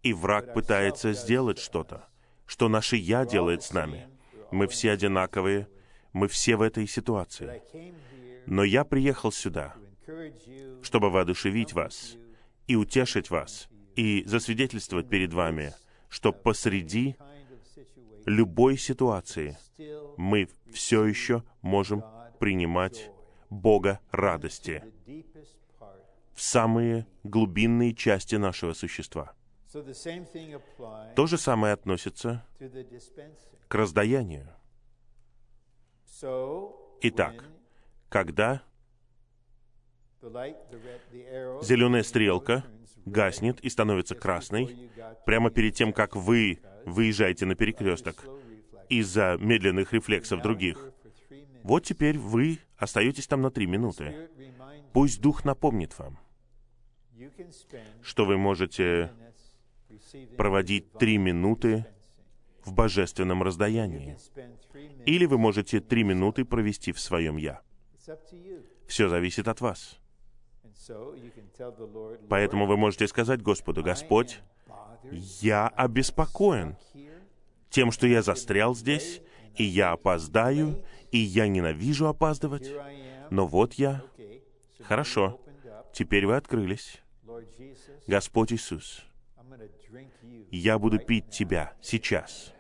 [0.03, 2.07] И враг пытается сделать что-то,
[2.47, 4.07] что наше «я» делает с нами.
[4.53, 5.67] Мы все одинаковые,
[6.13, 7.63] мы все в этой ситуации.
[8.47, 9.75] Но я приехал сюда,
[10.83, 12.17] чтобы воодушевить вас
[12.67, 15.73] и утешить вас, и засвидетельствовать перед вами,
[16.09, 17.17] что посреди
[18.27, 19.59] любой ситуации
[20.17, 22.03] мы все еще можем
[22.39, 23.11] принимать
[23.51, 24.83] Бога радости
[26.35, 29.35] в самые глубинные части нашего существа.
[31.17, 32.45] То же самое относится
[33.69, 34.49] к раздаянию.
[37.03, 37.45] Итак,
[38.09, 38.63] когда
[41.63, 42.65] зеленая стрелка
[43.05, 44.91] гаснет и становится красной
[45.27, 48.25] прямо перед тем, как вы выезжаете на перекресток
[48.89, 50.93] из-за медленных рефлексов других.
[51.63, 54.29] Вот теперь вы остаетесь там на три минуты.
[54.93, 56.19] Пусть Дух напомнит вам,
[58.03, 59.11] что вы можете
[60.37, 61.87] проводить три минуты
[62.65, 64.17] в божественном раздаянии.
[65.07, 67.63] Или вы можете три минуты провести в своем «я».
[68.87, 69.99] Все зависит от вас.
[72.29, 74.41] Поэтому вы можете сказать Господу, «Господь,
[75.41, 76.77] я обеспокоен
[77.71, 79.21] тем, что я застрял здесь,
[79.57, 82.71] и я опоздаю, и я ненавижу опаздывать,
[83.31, 84.03] но вот я.
[84.83, 85.41] Хорошо,
[85.93, 87.01] теперь вы открылись.
[88.07, 89.05] Господь Иисус,
[90.51, 92.53] я буду пить Тебя сейчас.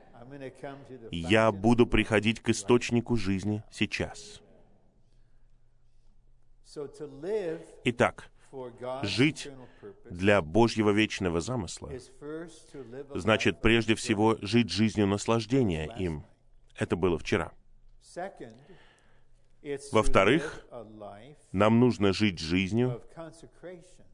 [1.10, 4.40] Я буду приходить к источнику жизни сейчас.
[7.84, 8.30] Итак,
[9.02, 9.48] жить
[10.10, 11.90] для Божьего вечного замысла
[13.14, 16.24] значит прежде всего жить жизнью наслаждения им.
[16.76, 17.52] Это было вчера.
[19.92, 20.66] Во-вторых,
[21.52, 23.02] нам нужно жить жизнью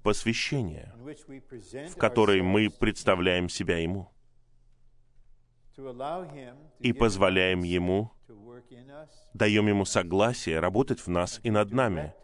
[0.02, 0.94] посвящения,
[1.88, 4.10] в которой мы представляем себя Ему
[6.78, 8.12] и позволяем Ему,
[9.34, 12.14] даем Ему согласие работать в нас и над нами,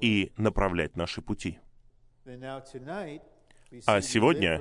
[0.00, 1.58] и направлять наши пути.
[3.86, 4.60] А сегодня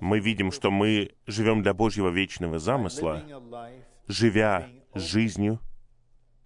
[0.00, 3.24] мы видим, что мы живем для Божьего вечного замысла,
[4.06, 5.60] живя жизнью,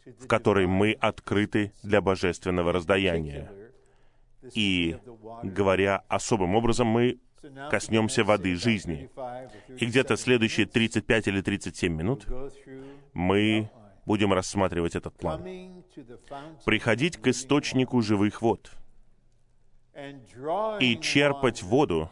[0.05, 3.53] в которой мы открыты для божественного раздаяния.
[4.55, 4.99] И,
[5.43, 7.21] говоря особым образом, мы
[7.71, 9.11] коснемся воды жизни.
[9.79, 12.27] И где-то следующие 35 или 37 минут
[13.13, 13.71] мы
[14.07, 15.82] будем рассматривать этот план.
[16.65, 18.71] Приходить к источнику живых вод
[20.81, 22.11] и черпать воду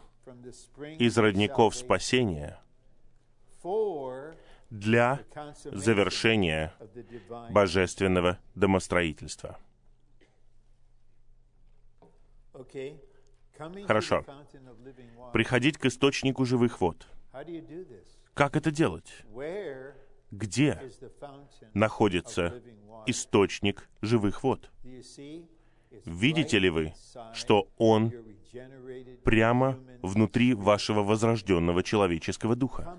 [0.99, 2.59] из родников спасения
[4.69, 5.19] для
[5.65, 6.73] завершения
[7.49, 9.59] божественного домостроительства.
[13.85, 14.25] Хорошо.
[15.33, 17.07] Приходить к источнику живых вод.
[18.33, 19.25] Как это делать?
[20.31, 20.81] Где
[21.73, 22.61] находится
[23.05, 24.71] источник живых вод?
[26.05, 26.93] Видите ли вы,
[27.33, 28.13] что он
[29.23, 32.97] прямо внутри вашего возрожденного человеческого духа?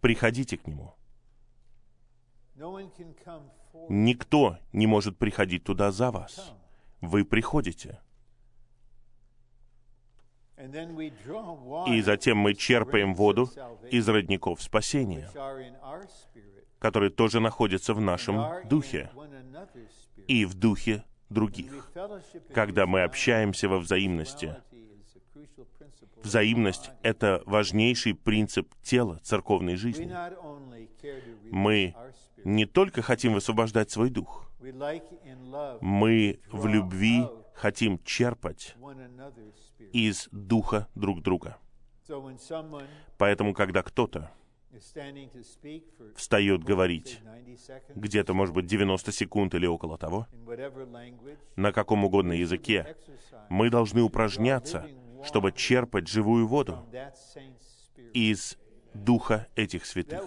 [0.00, 0.94] Приходите к нему.
[3.88, 6.52] Никто не может приходить туда за вас.
[7.00, 8.00] Вы приходите.
[11.86, 13.50] И затем мы черпаем воду
[13.90, 15.28] из родников спасения,
[16.82, 19.08] которые тоже находятся в нашем духе
[20.26, 21.92] и в духе других.
[22.52, 24.56] Когда мы общаемся во взаимности,
[26.16, 30.12] взаимность— это важнейший принцип тела церковной жизни.
[31.52, 31.94] Мы
[32.44, 34.50] не только хотим высвобождать свой дух,
[35.80, 38.74] мы в любви хотим черпать
[39.92, 41.58] из духа друг друга.
[43.18, 44.32] Поэтому, когда кто-то
[46.16, 47.20] встает говорить,
[47.94, 50.26] где-то, может быть, 90 секунд или около того,
[51.56, 52.96] на каком угодно языке,
[53.48, 54.86] мы должны упражняться,
[55.24, 56.84] чтобы черпать живую воду
[58.12, 58.58] из
[58.94, 60.22] духа этих святых.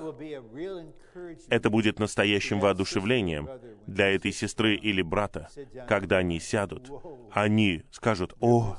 [1.49, 3.49] Это будет настоящим воодушевлением
[3.87, 5.49] для этой сестры или брата,
[5.87, 6.91] когда они сядут.
[7.31, 8.77] Они скажут, «О,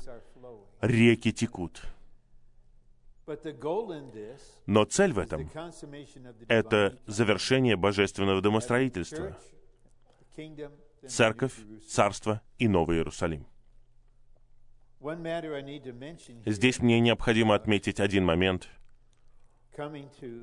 [0.81, 1.81] реки текут».
[4.65, 5.49] Но цель в этом—
[6.47, 9.37] это завершение божественного домостроительства,
[11.05, 11.53] церковь,
[11.87, 13.45] царство и Новый Иерусалим.
[16.45, 18.69] Здесь мне необходимо отметить один момент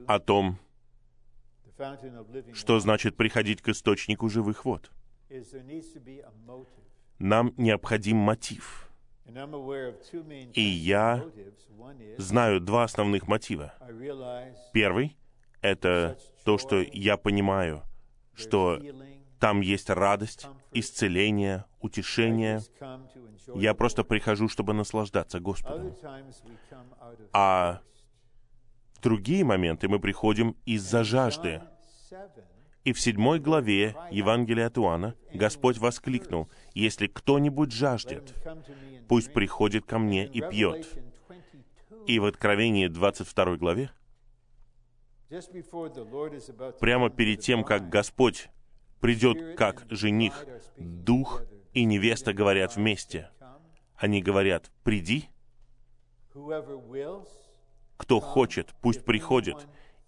[0.06, 0.58] о том,
[2.52, 4.90] что значит приходить к источнику живых вод.
[7.18, 8.90] Нам необходим мотив—
[10.54, 11.24] и я
[12.18, 13.72] знаю два основных мотива.
[14.72, 15.16] Первый—
[15.60, 17.82] это то, что я понимаю,
[18.34, 18.80] что
[19.40, 22.60] там есть радость, исцеление, утешение.
[23.54, 25.94] Я просто прихожу, чтобы наслаждаться Господом.
[27.32, 27.80] А
[28.94, 31.62] в другие моменты мы приходим из-за жажды.
[32.84, 38.34] И в седьмой главе Евангелия от Иоанна Господь воскликнул, «Если кто-нибудь жаждет,
[39.08, 40.86] пусть приходит ко мне и пьет».
[42.06, 43.90] И в Откровении 22 главе,
[46.78, 48.50] прямо перед тем, как Господь
[49.00, 50.44] придет как жених,
[50.76, 53.30] Дух и невеста говорят вместе.
[53.96, 55.30] Они говорят, «Приди».
[57.96, 59.66] Кто хочет, пусть приходит.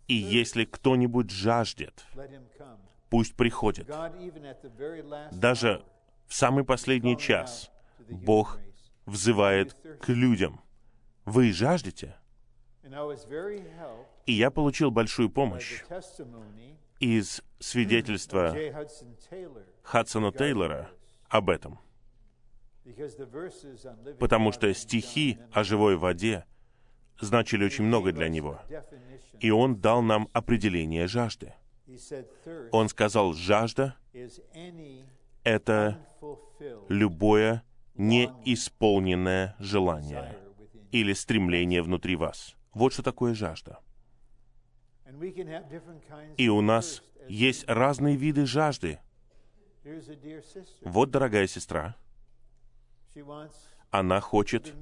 [0.09, 2.05] И если кто-нибудь жаждет,
[3.11, 3.89] пусть приходит.
[5.33, 5.85] Даже
[6.27, 7.71] в самый последний час
[8.09, 8.59] Бог
[9.05, 10.61] взывает к людям.
[11.25, 12.17] Вы жаждете?
[14.27, 15.83] И я получил большую помощь
[17.01, 18.57] из свидетельства
[19.83, 20.91] Хадсона Тейлора
[21.29, 21.79] об этом.
[24.21, 26.45] Потому что стихи о живой воде
[27.21, 28.61] значили очень много для него.
[29.41, 31.55] И он дал нам определение жажды.
[32.73, 33.97] Он сказал, жажда—
[35.45, 35.99] это
[36.89, 37.63] любое
[37.95, 40.39] неисполненное желание
[40.93, 42.57] или стремление внутри вас.
[42.73, 43.79] Вот что такое жажда.
[46.37, 48.99] И у нас есть разные виды жажды.
[50.83, 51.97] Вот, дорогая сестра,
[53.91, 54.75] она хочет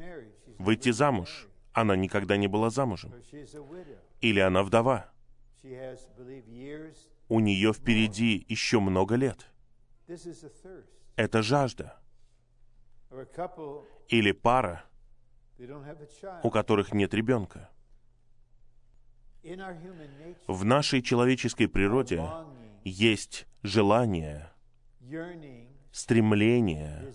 [0.58, 1.46] выйти замуж.
[1.74, 3.12] Она никогда не была замужем.
[4.20, 5.10] Или она вдова.
[7.28, 9.50] У нее впереди еще много лет.
[11.16, 12.00] Это жажда.
[14.08, 14.84] Или пара,
[16.42, 17.70] у которых нет ребенка.
[20.46, 22.22] В нашей человеческой природе
[22.84, 24.50] есть желание,
[25.90, 27.12] стремление,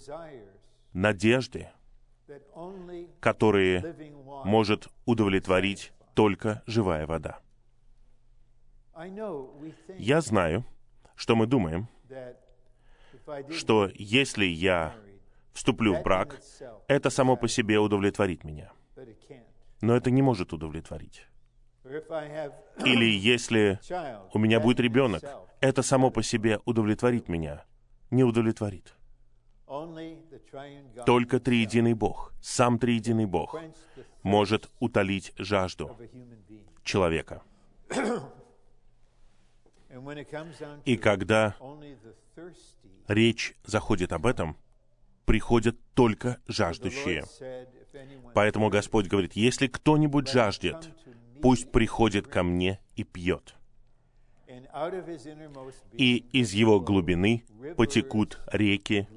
[0.94, 1.70] надежды,
[3.20, 3.96] которые
[4.46, 7.40] может удовлетворить только живая вода.
[9.98, 10.66] Я знаю,
[11.16, 11.88] что мы думаем,
[13.50, 14.96] что если я
[15.54, 16.40] вступлю в брак,
[16.88, 18.72] это само по себе удовлетворит меня.
[19.82, 21.26] Но это не может удовлетворить.
[22.86, 23.80] Или если
[24.34, 25.24] у меня будет ребенок,
[25.62, 27.66] это само по себе удовлетворит меня,
[28.12, 28.94] не удовлетворит.
[31.06, 33.56] Только триединый Бог, сам триединый Бог,
[34.24, 35.98] может утолить жажду
[36.84, 37.42] человека.
[40.86, 41.56] И когда
[43.08, 44.58] речь заходит об этом,
[45.26, 47.24] приходят только жаждущие.
[48.34, 50.92] Поэтому Господь говорит, если кто-нибудь жаждет,
[51.42, 53.56] пусть приходит ко мне и пьет.
[55.94, 57.44] И из его глубины
[57.78, 59.08] потекут реки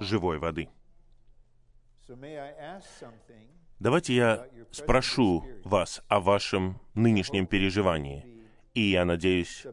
[0.00, 0.68] живой воды.
[3.80, 8.34] Давайте я спрошу вас о вашем нынешнем переживании.
[8.74, 9.66] И я надеюсь,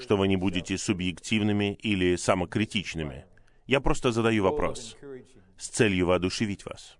[0.00, 3.26] что вы не будете субъективными или самокритичными.
[3.66, 4.96] Я просто задаю вопрос
[5.58, 6.98] с целью воодушевить вас.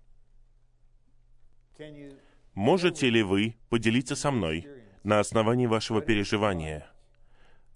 [2.53, 4.67] Можете ли вы поделиться со мной
[5.03, 6.87] на основании вашего переживания?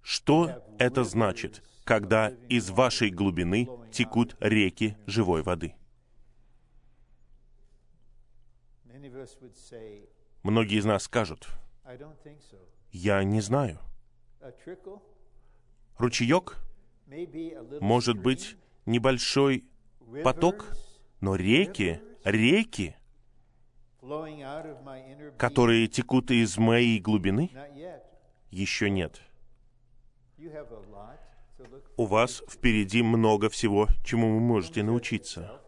[0.02, 5.76] Что это значит, когда из вашей глубины текут реки живой воды?
[10.44, 11.48] Многие из нас скажут,
[12.92, 13.80] я не знаю.
[15.98, 16.58] Ручеек
[17.82, 19.66] может быть небольшой
[20.24, 20.74] поток,
[21.22, 22.96] но реки, реки,
[25.38, 27.52] которые текут из моей глубины,
[28.52, 29.22] еще нет.
[31.98, 35.62] У вас впереди много всего, чему вы можете научиться.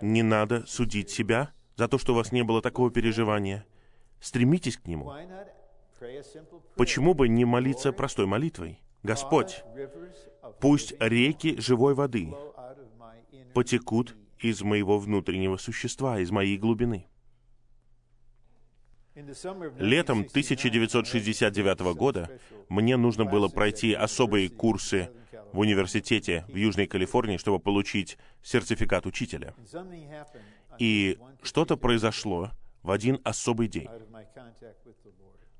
[0.00, 3.64] Не надо судить себя за то, что у вас не было такого переживания.
[4.20, 5.12] Стремитесь к нему.
[6.76, 8.80] Почему бы не молиться простой молитвой?
[9.02, 9.62] Господь,
[10.60, 12.32] пусть реки живой воды
[13.54, 17.06] потекут из моего внутреннего существа, из моей глубины.
[19.78, 22.30] Летом 1969 года
[22.68, 25.10] мне нужно было пройти особые курсы
[25.52, 29.54] в университете в Южной Калифорнии, чтобы получить сертификат учителя.
[30.78, 32.50] И что-то произошло
[32.82, 33.88] в один особый день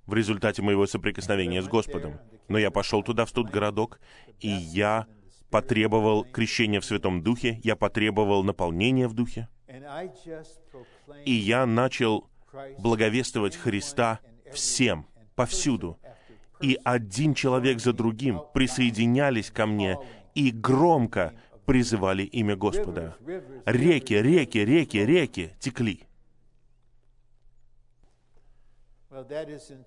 [0.07, 2.19] в результате моего соприкосновения с Господом.
[2.49, 4.01] Но я пошел туда, в тот городок,
[4.41, 5.07] и я
[5.51, 9.49] потребовал крещения в Святом Духе, я потребовал наполнения в Духе,
[11.25, 12.29] и я начал
[12.79, 14.21] благовествовать Христа
[14.53, 15.99] всем, повсюду.
[16.61, 19.99] И один человек за другим присоединялись ко мне
[20.35, 21.35] и громко
[21.67, 23.17] призывали имя Господа.
[23.65, 26.07] Реки, реки, реки, реки текли.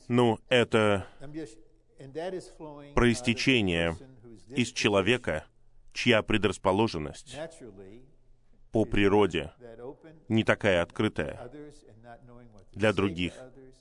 [0.08, 1.08] Ну, это
[2.94, 3.98] проистечение
[4.50, 5.46] из человека,
[5.94, 7.38] чья предрасположенность
[8.72, 9.52] по природе
[10.28, 11.50] не такая открытая
[12.74, 13.34] для других.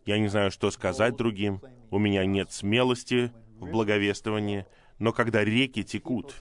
[0.04, 4.66] Я не знаю, что сказать другим, у меня нет смелости в благовествовании,
[4.98, 6.34] но когда реки текут,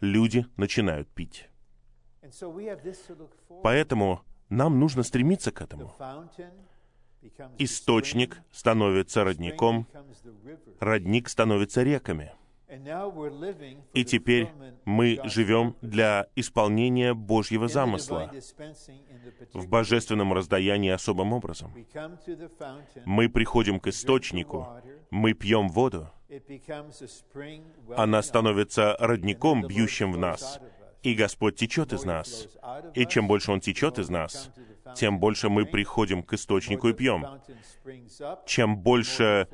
[0.00, 1.48] люди начинают пить.
[3.62, 5.94] Поэтому нам нужно стремиться к этому
[7.58, 9.86] источник становится родником,
[10.80, 12.32] родник становится реками.
[13.92, 14.48] И теперь
[14.84, 18.30] мы живем для исполнения Божьего замысла
[19.52, 21.72] в божественном раздаянии особым образом.
[23.04, 24.68] Мы приходим к источнику,
[25.10, 26.10] мы пьем воду,
[27.96, 30.58] она становится родником, бьющим в нас,
[31.02, 32.48] и Господь течет из нас.
[32.94, 34.50] И чем больше Он течет из нас,
[34.96, 37.26] тем больше мы приходим к источнику и пьем.
[38.46, 39.48] Чем больше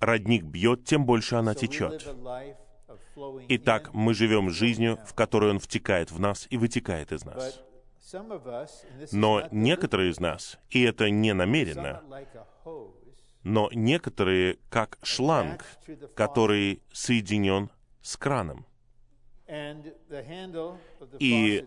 [0.00, 2.06] родник бьет, тем больше она течет.
[3.48, 7.60] Итак, мы живем жизнью, в которой он втекает в нас и вытекает из нас.
[9.12, 12.02] Но некоторые из нас, и это не намеренно,
[13.42, 15.64] но некоторые как шланг,
[16.14, 17.70] который соединен
[18.02, 18.66] с краном.
[21.18, 21.66] И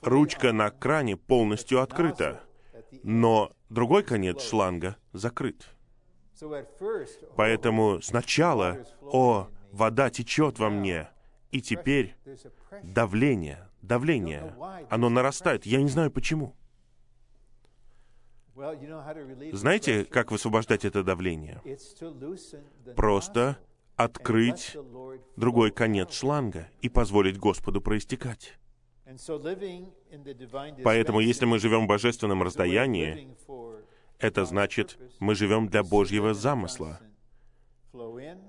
[0.00, 2.40] ручка на кране полностью открыта,
[3.02, 5.73] но другой конец шланга закрыт.
[7.36, 11.08] Поэтому сначала, о, вода течет во мне,
[11.50, 12.16] и теперь
[12.82, 14.56] давление, давление,
[14.90, 15.66] оно нарастает.
[15.66, 16.54] Я не знаю почему.
[19.52, 21.60] Знаете, как высвобождать это давление?
[22.94, 23.58] Просто
[23.96, 24.76] открыть
[25.36, 28.58] другой конец шланга и позволить Господу проистекать.
[30.82, 33.28] Поэтому, если мы живем в божественном раздаянии,
[34.18, 37.00] это значит, мы живем для Божьего замысла.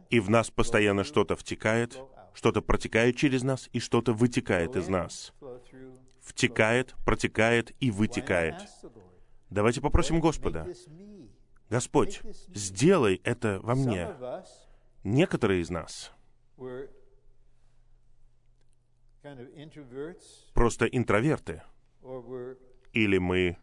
[0.10, 2.00] И в нас постоянно что-то втекает,
[2.34, 5.34] что-то протекает через нас, и что-то вытекает из нас.
[6.22, 8.56] Втекает, протекает и вытекает.
[9.50, 10.68] Давайте попросим Господа,
[11.70, 12.22] Господь,
[12.54, 14.10] сделай это во мне.
[15.04, 16.12] Некоторые из нас
[20.54, 21.64] просто интроверты,
[22.94, 23.58] или мы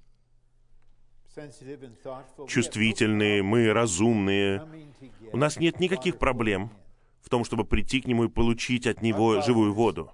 [2.46, 4.66] чувствительные, мы разумные.
[5.32, 6.70] У нас нет никаких проблем
[7.22, 10.10] в том, чтобы прийти к Нему и получить от Него живую воду.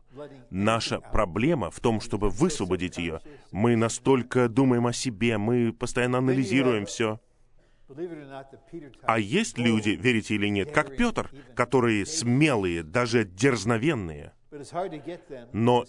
[0.51, 3.21] Наша проблема в том, чтобы высвободить ее.
[3.51, 7.21] Мы настолько думаем о себе, мы постоянно анализируем все.
[9.03, 14.33] А есть люди, верите или нет, как Петр, которые смелые, даже дерзновенные,
[15.53, 15.85] но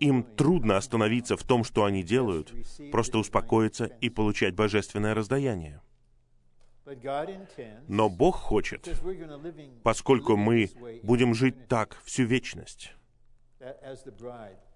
[0.00, 2.52] им трудно остановиться в том, что они делают,
[2.90, 5.80] просто успокоиться и получать божественное раздаяние.
[7.88, 8.88] Но Бог хочет,
[9.82, 10.70] поскольку мы
[11.02, 12.94] будем жить так всю вечность,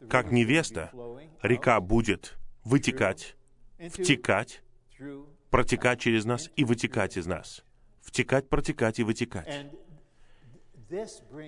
[0.09, 0.91] как невеста,
[1.43, 3.37] река будет вытекать,
[3.79, 4.63] втекать,
[5.51, 7.65] протекать через нас и вытекать из нас.
[8.01, 9.67] Втекать, протекать и вытекать.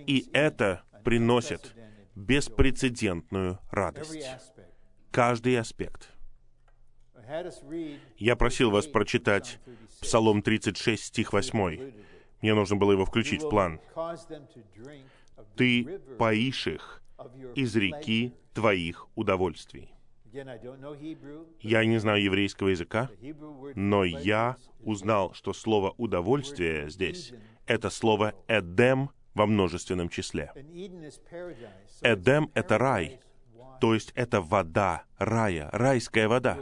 [0.06, 1.74] И это приносит
[2.14, 4.26] беспрецедентную радость.
[5.10, 6.10] Каждый аспект.
[8.16, 9.58] Я просил вас прочитать
[10.00, 11.92] Псалом 36, стих 8.
[12.42, 13.80] Мне нужно было его включить в план.
[15.56, 17.02] «Ты поишь их
[17.54, 19.92] из реки твоих удовольствий».
[20.32, 23.10] Я не знаю еврейского языка,
[23.74, 27.32] но я узнал, что слово «удовольствие» здесь—
[27.66, 30.52] это слово «эдем» во множественном числе.
[32.02, 33.20] Эдем— это рай,
[33.80, 36.58] то есть это вода рая, райская вода.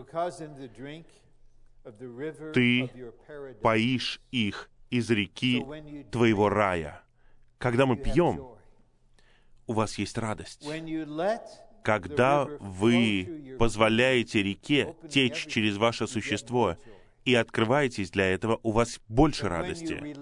[2.54, 2.90] Ты
[3.62, 5.64] поишь их из реки
[6.10, 7.02] твоего рая.
[7.58, 8.56] Когда мы пьем,
[9.66, 10.66] у вас есть радость.
[11.82, 16.76] Когда вы позволяете реке течь через ваше существо
[17.24, 20.16] и открываетесь для этого, у вас больше радости.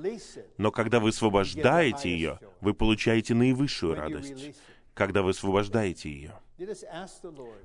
[0.57, 4.57] Но когда вы освобождаете ее, вы получаете наивысшую радость,
[4.95, 6.35] когда вы освобождаете ее.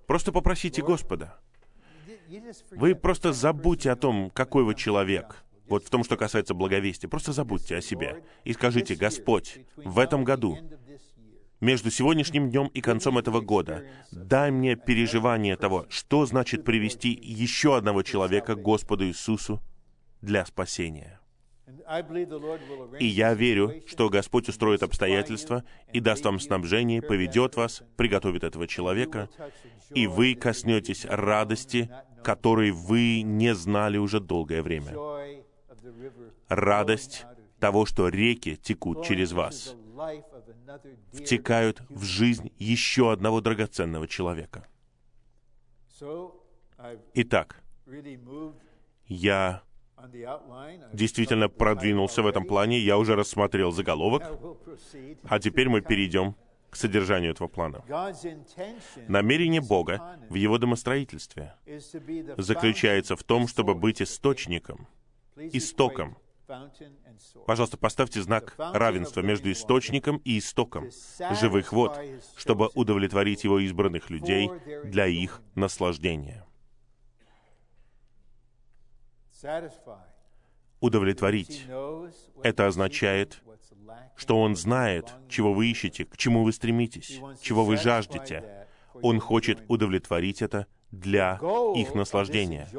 [0.06, 1.40] Просто попросите Господа.
[2.72, 5.44] Вы просто забудьте о том, какой вы человек.
[5.68, 7.10] Вот в том, что касается благовестия.
[7.10, 10.58] Просто забудьте о себе и скажите, Господь, в этом году
[11.64, 13.86] между сегодняшним днем и концом этого года.
[14.12, 19.62] Дай мне переживание того, что значит привести еще одного человека к Господу Иисусу
[20.22, 21.20] для спасения.
[23.00, 28.68] И я верю, что Господь устроит обстоятельства и даст вам снабжение, поведет вас, приготовит этого
[28.68, 29.30] человека,
[29.96, 31.90] и вы коснетесь радости,
[32.24, 34.94] которой вы не знали уже долгое время.
[36.50, 37.26] Радость
[37.60, 39.78] того, что реки текут через вас
[41.12, 44.68] втекают в жизнь еще одного драгоценного человека.
[47.14, 47.64] Итак,
[49.08, 49.64] я
[50.92, 54.24] действительно продвинулся в этом плане, я уже рассмотрел заголовок,
[55.24, 56.36] а теперь мы перейдем
[56.70, 57.84] к содержанию этого плана.
[59.08, 61.54] Намерение Бога в его домостроительстве
[62.38, 64.88] заключается в том, чтобы быть источником,
[65.38, 66.18] истоком
[67.46, 70.90] Пожалуйста, поставьте знак равенства между источником и истоком
[71.40, 71.98] живых вод,
[72.36, 74.50] чтобы удовлетворить его избранных людей
[74.84, 76.46] для их наслаждения.
[80.80, 81.66] Удовлетворить.
[82.44, 83.42] Это означает,
[84.16, 88.68] что Он знает, чего вы ищете, к чему вы стремитесь, чего вы жаждете.
[89.02, 91.40] Он хочет удовлетворить это для
[91.76, 92.70] их наслаждения.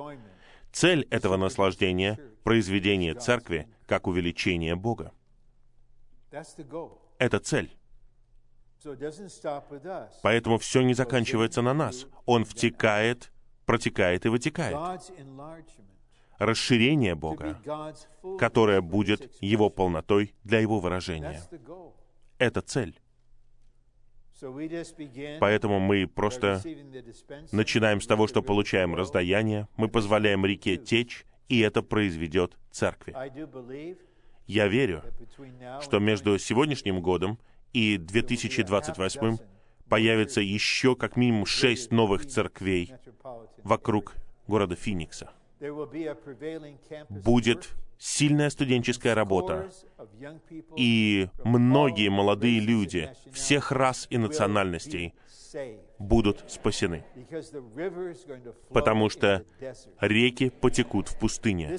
[0.74, 5.12] Цель этого наслаждения— произведение церкви как увеличение Бога.
[7.18, 7.76] Это цель.
[10.22, 12.06] Поэтому все не заканчивается на нас.
[12.26, 13.30] Он втекает,
[13.66, 14.76] протекает и вытекает.
[16.38, 17.60] Расширение Бога,
[18.40, 21.40] которое будет Его полнотой для Его выражения.
[22.38, 23.00] Это цель.
[25.40, 26.60] Поэтому мы просто
[27.52, 33.14] начинаем с того, что получаем раздаяние, мы позволяем реке течь, и это произведет церкви.
[34.46, 35.02] Я верю,
[35.80, 37.38] что между сегодняшним годом
[37.72, 39.38] и 2028
[39.88, 42.92] появится еще как минимум шесть новых церквей
[43.62, 44.14] вокруг
[44.46, 45.32] города Финикса.
[47.08, 47.70] Будет
[48.04, 49.70] сильная студенческая работа,
[50.76, 55.14] и многие молодые люди всех рас и национальностей
[55.98, 57.04] будут спасены,
[58.68, 59.44] потому что
[60.00, 61.78] реки потекут в пустыне.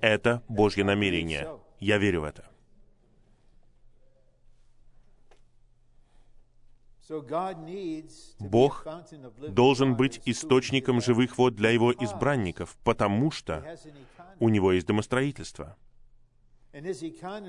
[0.00, 1.48] Это Божье намерение.
[1.78, 2.48] Я верю в это.
[8.38, 8.86] Бог
[9.48, 13.64] должен быть источником живых вод для Его избранников, потому что
[14.42, 15.76] у него есть домостроительство.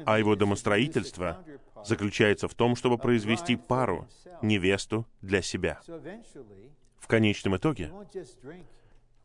[0.06, 1.44] А его домостроительство
[1.84, 4.08] заключается в том, чтобы произвести пару,
[4.44, 5.82] невесту для себя.
[7.00, 7.92] В конечном итоге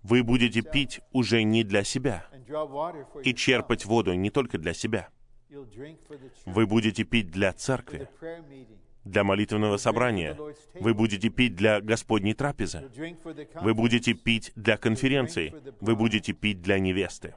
[0.03, 2.25] вы будете пить уже не для себя
[3.23, 5.11] и черпать воду не только для себя.
[6.47, 8.09] Вы будете пить для церкви,
[9.05, 10.39] для молитвенного собрания.
[10.75, 12.89] Вы будете пить для Господней трапезы.
[13.61, 15.55] Вы будете пить для конференции.
[15.81, 17.35] Вы будете пить для невесты.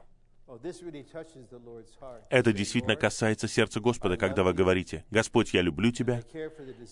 [2.30, 6.22] Это действительно касается сердца Господа, когда вы говорите, «Господь, я люблю Тебя,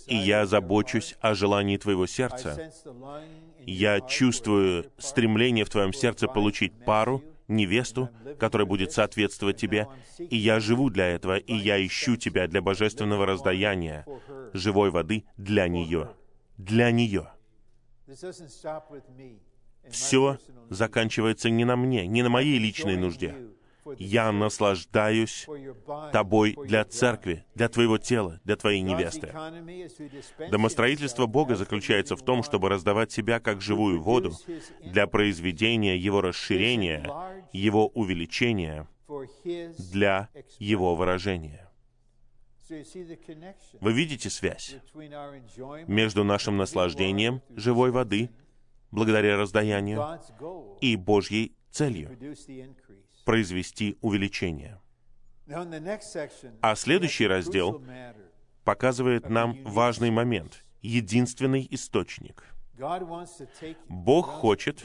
[0.07, 2.73] и я забочусь о желании Твоего сердца.
[3.61, 8.09] Я чувствую стремление в Твоем сердце получить пару, невесту,
[8.39, 9.89] которая будет соответствовать Тебе,
[10.19, 14.07] и я живу для этого, и я ищу Тебя для божественного раздаяния,
[14.53, 16.11] живой воды для нее.
[16.57, 17.31] Для нее.
[19.89, 23.35] Все заканчивается не на мне, не на моей личной нужде.
[23.99, 25.47] Я наслаждаюсь
[26.13, 29.35] тобой для церкви, для твоего тела, для твоей невесты.
[30.51, 34.33] Домостроительство Бога заключается в том, чтобы раздавать себя как живую воду
[34.85, 37.11] для произведения Его расширения,
[37.53, 38.87] Его увеличения,
[39.93, 40.29] для
[40.59, 41.71] Его выражения.
[43.81, 44.77] Вы видите связь
[45.89, 48.31] между нашим наслаждением живой воды,
[48.91, 50.21] благодаря раздаянию,
[50.81, 52.17] и Божьей целью
[53.25, 54.81] произвести увеличение.
[56.63, 57.83] А следующий раздел
[58.65, 62.45] показывает нам важный момент, единственный источник.
[63.89, 64.85] Бог хочет,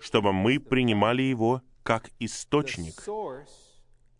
[0.00, 3.02] чтобы мы принимали его как источник,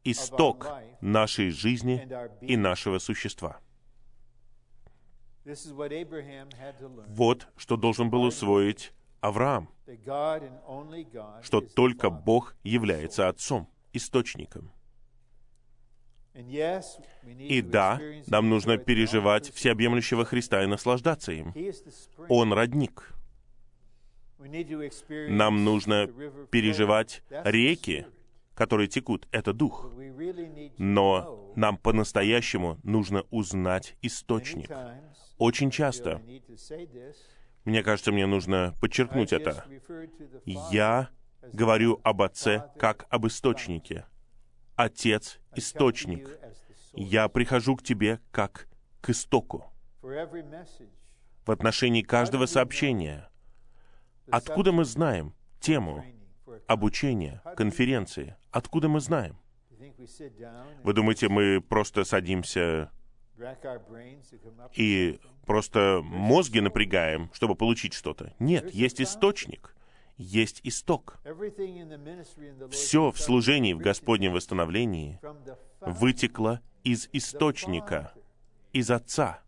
[0.05, 0.69] исток
[1.01, 2.09] нашей жизни
[2.41, 3.61] и нашего существа.
[7.09, 9.69] Вот что должен был усвоить Авраам,
[11.43, 14.73] что только Бог является Отцом, источником.
[16.35, 21.55] И да, нам нужно переживать всеобъемлющего Христа и наслаждаться им.
[22.29, 23.15] Он родник.
[25.29, 26.09] Нам нужно
[26.51, 28.07] переживать реки,
[28.55, 29.29] которые текут.
[29.31, 29.91] Это Дух.
[30.77, 34.71] Но нам по-настоящему нужно узнать источник.
[35.39, 36.21] Очень часто
[37.67, 39.67] мне кажется, мне нужно подчеркнуть это.
[40.45, 41.11] Я
[41.53, 44.07] говорю об Отце как об источнике.
[44.77, 46.39] Отец— источник.
[46.93, 48.69] Я прихожу к тебе как
[49.01, 49.65] к истоку.
[50.01, 53.29] В отношении каждого сообщения.
[54.31, 56.05] Откуда мы знаем тему
[56.69, 58.37] обучения, конференции?
[58.53, 59.37] Откуда мы знаем?
[60.85, 62.93] Вы думаете, мы просто садимся
[64.75, 68.33] и просто мозги напрягаем, чтобы получить что-то.
[68.39, 69.75] Нет, есть источник,
[70.17, 71.19] есть исток.
[72.71, 75.21] Все в служении в Господнем восстановлении
[75.81, 78.13] вытекло из источника,
[78.73, 79.43] из Отца.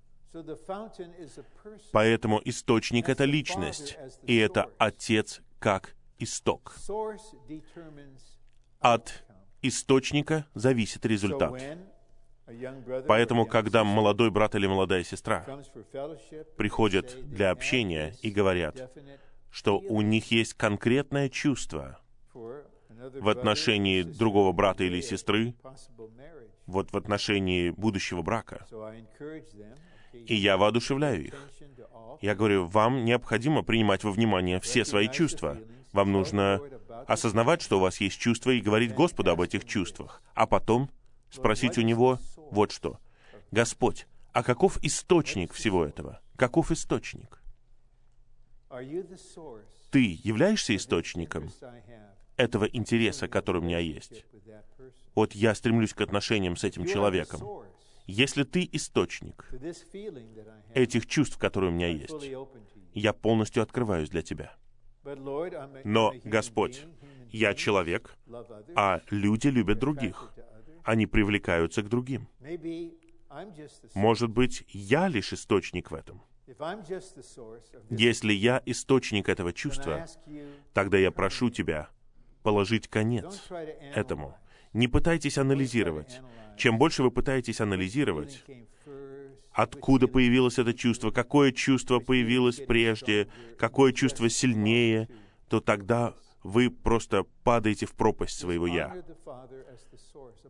[1.93, 6.77] Поэтому источник— это личность, и это Отец как исток.
[8.81, 9.25] От
[9.63, 11.61] источника зависит результат.
[13.07, 15.45] Поэтому, когда молодой брат или молодая сестра
[16.57, 18.91] приходят для общения и говорят,
[19.51, 21.99] что у них есть конкретное чувство
[22.33, 25.55] в отношении другого брата или сестры,
[26.67, 28.67] вот в отношении будущего брака,
[30.13, 31.51] и я воодушевляю их.
[32.21, 35.59] Я говорю, вам необходимо принимать во внимание все свои чувства.
[35.93, 36.61] Вам нужно
[37.07, 40.91] осознавать, что у вас есть чувства, и говорить Господу об этих чувствах, а потом
[41.31, 42.19] спросить у Него,
[42.51, 42.99] вот что.
[43.51, 46.21] Господь, а каков источник всего этого?
[46.37, 47.43] Каков источник?
[49.91, 51.51] Ты являешься источником
[52.37, 54.25] этого интереса, который у меня есть?
[55.15, 57.65] Вот я стремлюсь к отношениям с этим человеком.
[58.07, 59.49] Если ты источник
[60.75, 62.31] этих чувств, которые у меня есть,
[62.95, 64.57] я полностью открываюсь для тебя.
[65.85, 66.87] Но, Господь,
[67.31, 68.17] я человек,
[68.75, 70.33] а люди любят других
[70.89, 72.29] они привлекаются к другим.
[73.95, 76.23] Может быть, я лишь источник в этом.
[77.91, 80.07] Если я источник этого чувства,
[80.73, 81.91] тогда я прошу тебя
[82.43, 83.47] положить конец
[83.95, 84.35] этому.
[84.73, 86.23] Не пытайтесь анализировать.
[86.57, 88.43] Чем больше вы пытаетесь анализировать,
[89.53, 93.29] откуда появилось это чувство, какое чувство появилось прежде,
[93.59, 95.11] какое чувство сильнее,
[95.51, 96.15] то тогда
[96.49, 99.05] вы просто падаете в пропасть своего «я».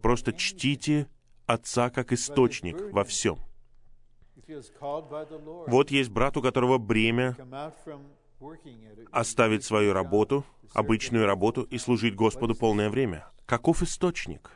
[0.01, 1.09] Просто чтите
[1.47, 3.39] Отца как источник во всем.
[5.67, 7.37] Вот есть брат, у которого бремя
[9.11, 10.45] оставить свою работу
[10.75, 13.27] обычную работу и служить Господу полное время.
[13.47, 14.51] Каков источник?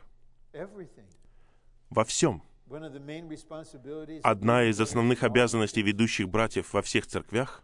[1.89, 2.43] Во всем.
[4.23, 7.63] Одна из основных обязанностей ведущих братьев во всех церквях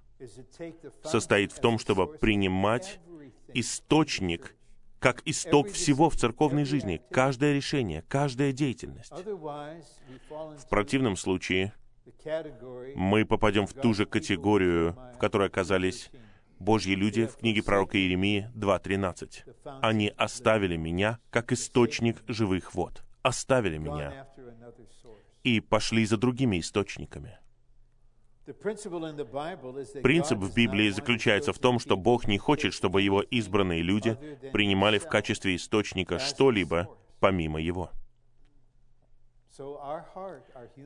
[1.04, 3.00] состоит в том, чтобы принимать
[3.54, 4.56] источник
[5.00, 9.12] как исток всего в церковной жизни, каждое решение, каждая деятельность.
[9.12, 11.74] В противном случае
[12.96, 16.12] мы попадем в ту же категорию, в которой оказались
[16.60, 19.80] Божьи люди в книге пророка Иеремии 2.13.
[19.82, 23.04] «Они оставили меня, как источник живых вод».
[23.22, 24.28] Оставили меня
[25.44, 27.39] и пошли за другими источниками.
[30.02, 34.18] Принцип в Библии заключается в том, что Бог не хочет, чтобы Его избранные люди
[34.52, 36.88] принимали в качестве источника что-либо
[37.20, 37.92] помимо Его.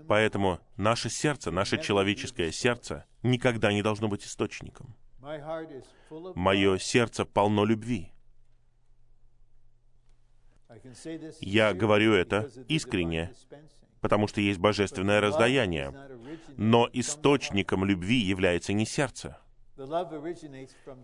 [0.08, 4.96] Поэтому наше сердце, наше человеческое сердце никогда не должно быть источником.
[6.36, 8.12] Мое сердце полно любви.
[11.40, 13.32] Я говорю это искренне,
[14.04, 15.94] потому что есть божественное раздаяние.
[16.58, 19.38] Но источником любви является не сердце.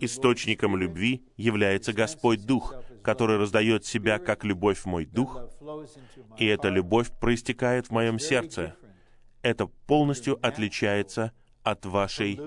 [0.02, 5.50] Источником любви является Господь Дух, который раздает себя как любовь в мой дух,
[6.38, 8.76] и эта любовь проистекает в моем сердце.
[9.42, 11.32] Это полностью отличается
[11.64, 12.38] от вашей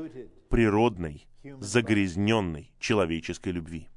[0.50, 1.26] природной,
[1.60, 3.88] загрязненной человеческой любви.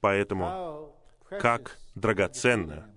[0.00, 0.94] Поэтому,
[1.40, 2.91] как драгоценно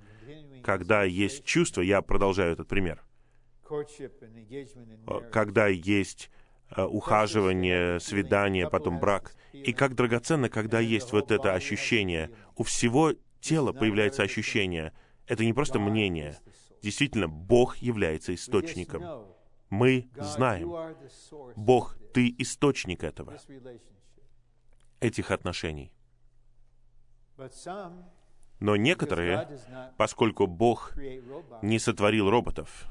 [0.66, 3.03] когда есть чувство, я продолжаю этот пример,
[5.32, 6.32] когда есть
[6.76, 9.36] э, ухаживание, свидание, потом брак.
[9.53, 12.32] И как драгоценно, когда есть вот это ощущение.
[12.55, 14.91] У всего тела появляется ощущение.
[15.28, 16.39] Это не просто мнение.
[16.82, 19.03] Действительно, Бог является источником.
[19.70, 20.74] Мы знаем,
[21.55, 23.38] Бог, Ты источник этого,
[24.99, 25.91] этих отношений.
[28.60, 29.47] Но некоторые,
[29.97, 30.93] поскольку Бог
[31.62, 32.88] не сотворил роботов,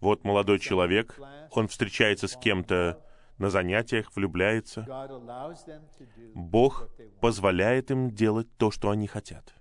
[0.00, 1.18] вот молодой человек,
[1.50, 3.00] он встречается с кем-то
[3.38, 4.86] на занятиях, влюбляется.
[6.34, 6.88] Бог
[7.20, 9.54] позволяет им делать то, что они хотят.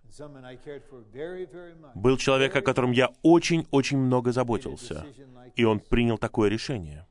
[1.96, 5.06] Был человек, о котором я очень-очень много заботился,
[5.56, 7.08] и он принял такое решение.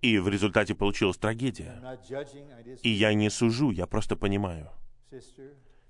[0.00, 1.98] И в результате получилась трагедия.
[2.82, 4.70] И я не сужу, я просто понимаю.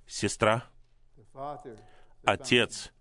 [0.06, 0.64] Сестра,
[2.24, 2.92] отец,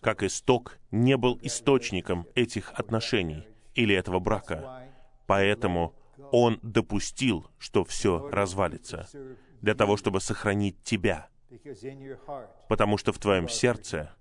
[0.00, 4.88] как исток, не был источником этих отношений или этого брака.
[5.26, 5.94] Поэтому
[6.32, 9.08] он допустил, что все развалится,
[9.60, 11.28] для того, чтобы сохранить тебя.
[12.68, 14.14] Потому что в твоем сердце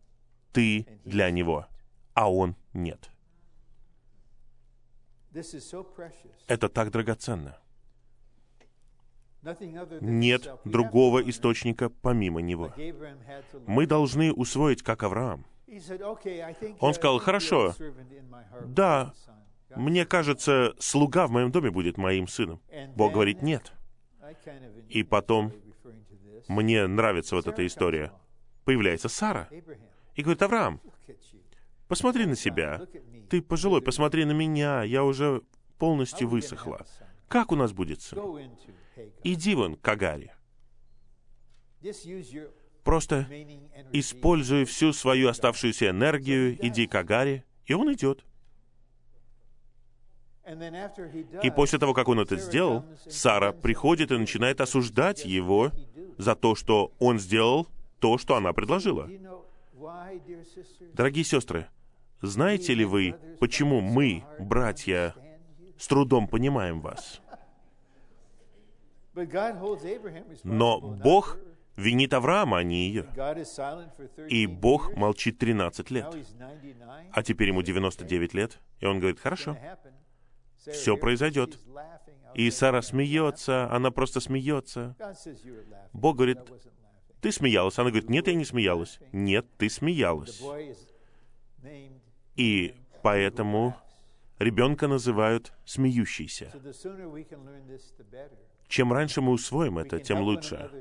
[0.51, 1.67] ты для него,
[2.13, 3.09] а он нет.
[6.47, 7.57] Это так драгоценно.
[10.01, 12.73] Нет другого источника помимо него.
[13.67, 15.45] Мы должны усвоить, как Авраам.
[16.79, 17.73] Он сказал, хорошо,
[18.65, 19.13] да,
[19.75, 22.59] мне кажется, слуга в моем доме будет моим сыном.
[22.95, 23.71] Бог говорит, нет.
[24.89, 25.53] И потом,
[26.47, 28.11] мне нравится вот эта история,
[28.65, 29.47] появляется Сара
[30.15, 30.81] и говорит, Авраам,
[31.89, 32.87] посмотри на себя,
[33.29, 35.41] ты пожилой, посмотри на меня, я уже
[35.77, 36.85] полностью высохла.
[37.27, 38.49] Как у нас будет сын?
[39.23, 40.35] Иди вон к Агаре.
[42.83, 43.27] Просто
[43.91, 48.23] используй всю свою оставшуюся энергию, иди к Агаре, и он идет.
[51.43, 55.71] И после того, как он это сделал, Сара приходит и начинает осуждать его
[56.17, 57.67] за то, что он сделал
[57.99, 59.07] то, что она предложила.
[60.93, 61.67] Дорогие сестры,
[62.21, 65.15] знаете ли вы, почему мы, братья,
[65.77, 67.21] с трудом понимаем вас?
[70.43, 71.37] Но Бог
[71.75, 73.05] винит Авраама, а не ее.
[74.27, 76.07] И Бог молчит 13 лет.
[77.11, 79.57] А теперь ему 99 лет, и он говорит, хорошо,
[80.57, 81.59] все произойдет.
[82.35, 84.95] И Сара смеется, она просто смеется.
[85.93, 86.39] Бог говорит,
[87.21, 87.77] ты смеялась.
[87.79, 88.99] Она говорит, нет, я не смеялась.
[89.11, 90.41] Нет, ты смеялась.
[92.39, 92.73] И
[93.03, 93.75] поэтому
[94.39, 96.53] ребенка называют смеющийся.
[98.69, 100.71] Чем раньше мы усвоим это, тем лучше.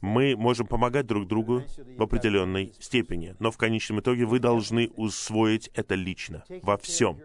[0.00, 1.62] Мы можем помогать друг другу
[1.98, 7.20] в определенной степени, но в конечном итоге вы должны усвоить это лично, во всем.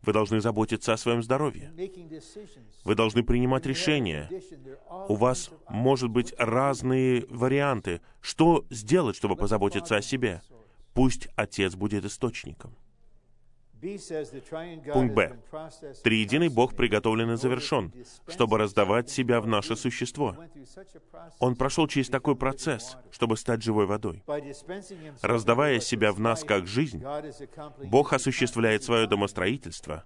[0.00, 1.70] Вы должны заботиться о своем здоровье.
[2.84, 4.30] Вы должны принимать решения.
[5.08, 8.00] У вас может быть разные варианты.
[8.22, 10.40] Что сделать, чтобы позаботиться о себе?
[10.94, 12.74] Пусть Отец будет источником.
[14.92, 15.36] Пункт Б.
[16.04, 17.92] Триединый Бог приготовлен и завершен,
[18.28, 20.36] чтобы раздавать себя в наше существо.
[21.40, 24.22] Он прошел через такой процесс, чтобы стать живой водой.
[25.20, 27.02] Раздавая себя в нас как жизнь,
[27.84, 30.04] Бог осуществляет свое домостроительство,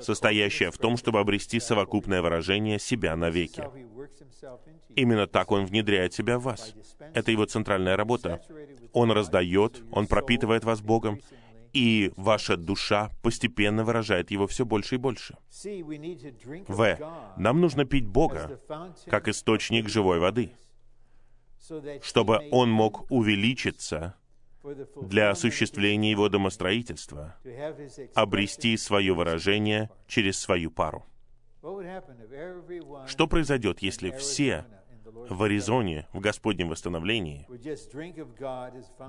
[0.00, 3.68] состоящее в том, чтобы обрести совокупное выражение себя навеки.
[4.94, 6.74] Именно так Он внедряет себя в вас.
[7.12, 8.40] Это Его центральная работа.
[8.96, 11.20] Он раздает, Он пропитывает вас Богом,
[11.74, 15.36] и ваша душа постепенно выражает его все больше и больше.
[16.66, 16.98] В.
[17.36, 18.58] Нам нужно пить Бога
[19.04, 20.52] как источник живой воды,
[22.00, 24.14] чтобы Он мог увеличиться
[25.02, 27.36] для осуществления Его домостроительства,
[28.14, 31.04] обрести свое выражение через свою пару.
[33.06, 34.64] Что произойдет, если все
[35.28, 37.46] в Аризоне, в Господнем восстановлении,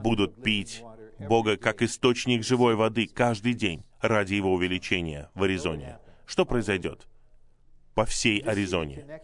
[0.01, 0.83] будут пить
[1.19, 5.99] Бога как источник живой воды каждый день ради Его увеличения в Аризоне.
[6.25, 7.07] Что произойдет
[7.93, 9.21] по всей Аризоне?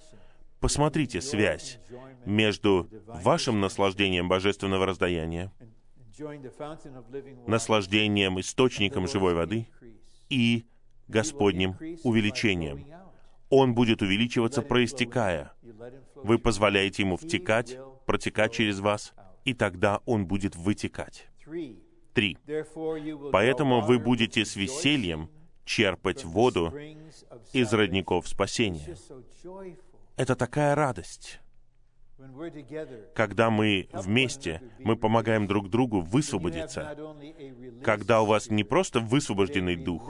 [0.60, 1.80] Посмотрите связь
[2.26, 5.52] между вашим наслаждением божественного раздаяния,
[7.48, 9.68] наслаждением источником живой воды
[10.30, 10.66] и
[11.08, 12.86] Господним увеличением.
[13.50, 15.54] Он будет увеличиваться, проистекая
[16.24, 19.14] вы позволяете ему втекать, протекать через вас,
[19.46, 21.28] и тогда он будет вытекать.
[22.14, 22.38] Три.
[23.32, 25.30] Поэтому вы будете с весельем
[25.66, 26.74] черпать воду
[27.52, 28.96] из родников спасения.
[30.16, 31.40] Это такая радость.
[33.16, 36.96] Когда мы вместе, мы помогаем друг другу высвободиться.
[37.84, 40.10] Когда у вас не просто высвобожденный дух,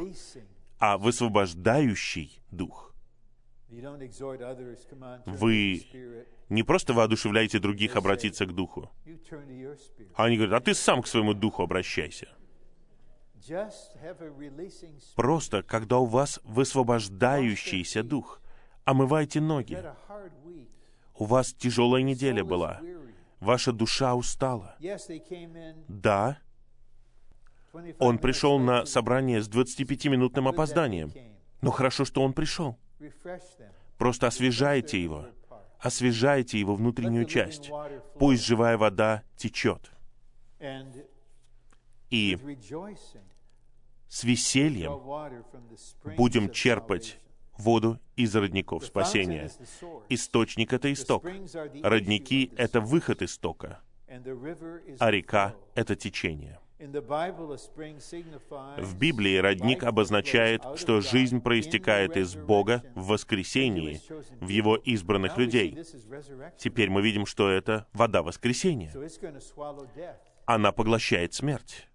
[0.80, 2.93] а высвобождающий дух.
[5.26, 5.82] Вы
[6.50, 8.90] не просто воодушевляете других обратиться к Духу.
[10.16, 12.28] А они говорят, а ты сам к своему Духу обращайся.
[15.16, 18.42] Просто, когда у вас высвобождающийся Дух,
[18.86, 19.78] омывайте ноги.
[21.16, 22.82] У вас тяжелая неделя была.
[23.40, 24.78] Ваша душа устала.
[25.90, 26.38] Да,
[28.00, 31.12] он пришел на собрание с 25-минутным опозданием.
[31.62, 32.78] Но хорошо, что он пришел.
[33.98, 35.28] Просто освежайте его.
[35.80, 37.70] Освежайте его внутреннюю часть.
[38.18, 39.92] Пусть живая вода течет.
[42.10, 42.38] И
[44.08, 45.02] с весельем
[46.16, 47.20] будем черпать
[47.58, 49.52] воду из родников спасения.
[50.10, 51.26] Источник— это исток.
[51.84, 53.82] Родники— это выход истока.
[55.00, 56.60] А река— это течение.
[58.78, 64.02] В Библии родник обозначает, что жизнь проистекает из Бога в воскресении,
[64.42, 65.78] в Его избранных людей.
[66.58, 68.92] Теперь мы видим, что это вода воскресения.
[70.46, 71.88] Она поглощает смерть.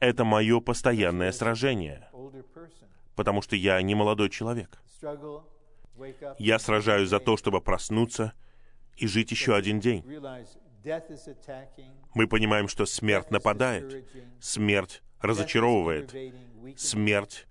[0.00, 2.08] Это мое постоянное сражение,
[3.16, 4.78] потому что я не молодой человек.
[6.38, 8.34] Я сражаюсь за то, чтобы проснуться
[8.96, 10.04] и жить еще один день.
[12.14, 14.06] Мы понимаем, что смерть нападает,
[14.40, 16.14] смерть разочаровывает,
[16.76, 17.46] смерть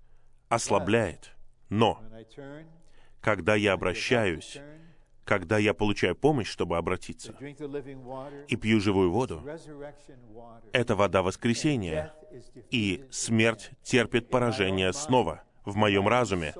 [0.48, 1.34] ослабляет.
[1.68, 2.02] Но,
[3.20, 4.58] когда я обращаюсь,
[5.24, 7.32] когда я получаю помощь, чтобы обратиться,
[8.48, 9.42] и пью живую воду,
[10.72, 12.14] это вода воскресения,
[12.70, 16.54] и смерть терпит поражение снова в моем разуме,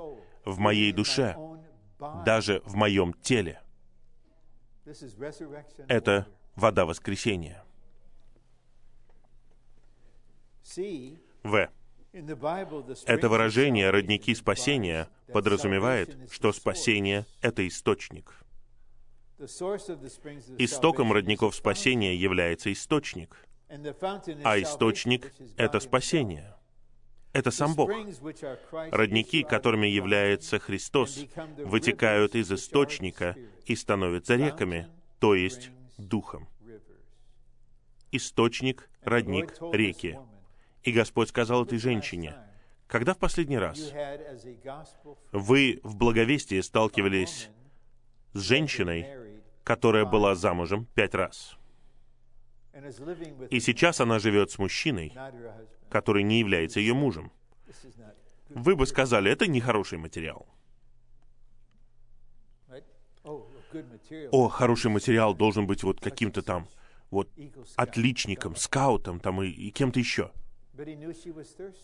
[0.45, 1.35] в моей душе,
[2.27, 3.63] даже в моем теле.
[5.89, 6.27] Это
[6.59, 7.65] вода воскресения.
[11.43, 11.71] В.
[13.07, 18.35] Это выражение «родники спасения» подразумевает, что спасение— это источник.
[20.59, 23.47] Истоком родников спасения является источник,
[24.45, 26.55] а источник— это спасение.
[27.33, 27.91] Это сам Бог.
[28.91, 31.25] Родники, которыми является Христос,
[31.59, 33.37] вытекают из источника
[33.67, 34.89] и становятся реками,
[35.21, 36.49] то есть Духом.
[38.11, 40.19] Источник, родник, реки.
[40.83, 42.35] И Господь сказал этой женщине,
[42.87, 43.93] когда в последний раз
[45.33, 47.51] вы в благовестии сталкивались
[48.33, 49.07] с женщиной,
[49.65, 51.59] которая была замужем пять раз,
[53.51, 55.13] и сейчас она живет с мужчиной,
[55.91, 57.33] который не является ее мужем,
[58.49, 60.47] вы бы сказали, это нехороший материал.
[64.31, 66.69] О, хороший материал должен быть вот каким-то там,
[67.11, 67.31] вот
[67.77, 70.31] отличником, скаутом там и, и кем-то еще.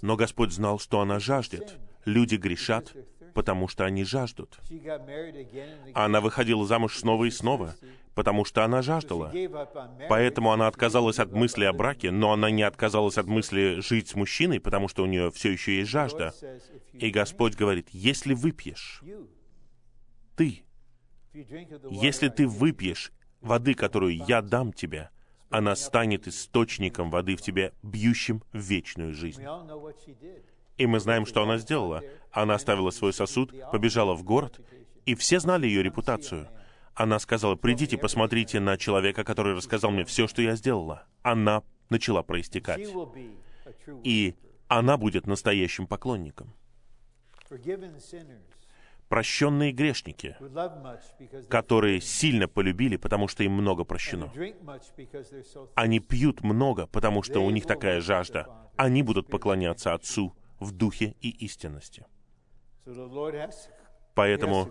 [0.03, 1.78] Но Господь знал, что она жаждет.
[2.05, 2.95] Люди грешат,
[3.34, 4.61] потому что они жаждут.
[5.95, 7.74] Она выходила замуж снова и снова,
[8.14, 9.32] потому что она жаждала.
[10.09, 14.14] Поэтому она отказалась от мысли о браке, но она не отказалась от мысли жить с
[14.14, 16.32] мужчиной, потому что у нее все еще есть жажда.
[16.92, 19.03] И Господь говорит, если выпьешь,
[20.36, 20.64] ты,
[21.91, 25.11] если ты выпьешь воды, которую я дам тебе,
[25.51, 29.45] она станет источником воды в тебе, бьющим в вечную жизнь.
[30.76, 32.03] И мы знаем, что она сделала.
[32.32, 34.61] Она оставила свой сосуд, побежала в город,
[35.07, 36.49] и все знали ее репутацию.
[36.95, 41.07] Она сказала, придите, посмотрите на человека, который рассказал мне все, что я сделала.
[41.22, 42.89] Она начала проистекать.
[44.03, 44.35] И
[44.68, 46.53] она будет настоящим поклонником.
[49.09, 50.36] Прощенные грешники,
[51.48, 54.32] которые сильно полюбили, потому что им много прощено.
[55.74, 58.48] Они пьют много, потому что у них такая жажда.
[58.76, 62.07] Они будут поклоняться Отцу в духе и истинности.
[64.14, 64.70] Поэтому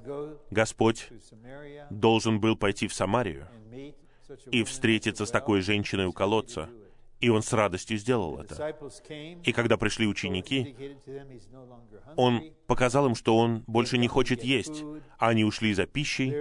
[0.52, 1.10] Господь
[1.90, 3.48] должен был пойти в Самарию
[4.52, 6.70] и встретиться с такой женщиной у колодца,
[7.24, 8.76] и он с радостью сделал это.
[9.46, 10.76] И когда пришли ученики,
[12.18, 14.84] он показал им, что он больше не хочет есть.
[15.18, 16.34] Они ушли за пищей,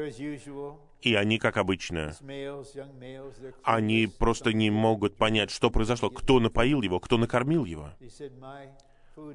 [1.01, 2.17] и они, как обычно,
[3.63, 7.91] они просто не могут понять, что произошло, кто напоил его, кто накормил его.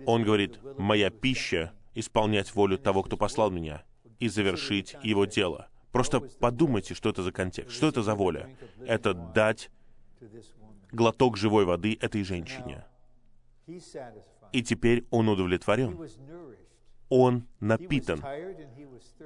[0.05, 3.83] Он говорит, «Моя пища исполнять волю того, кто послал меня,
[4.19, 5.69] и завершить его дело.
[5.93, 8.49] Просто подумайте, что это за контекст, что это за воля.
[8.85, 9.69] Это дать
[10.97, 12.83] глоток живой воды этой женщине.
[14.51, 15.97] И теперь он удовлетворен.
[17.09, 18.21] Он напитан.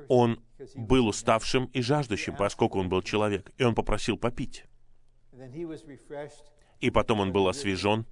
[0.08, 0.40] Он
[0.76, 4.66] был уставшим и жаждущим, поскольку он был человек, и он попросил попить.
[6.80, 8.06] И потом он был освежен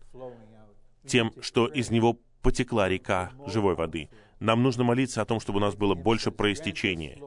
[1.05, 4.10] тем, что из него потекла река живой воды.
[4.39, 7.20] Нам нужно молиться о том, чтобы у нас было больше проистечения.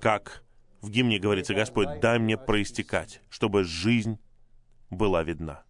[0.00, 0.42] Как
[0.80, 4.18] в гимне говорится, Господь, дай мне проистекать, чтобы жизнь
[4.90, 5.64] была видна.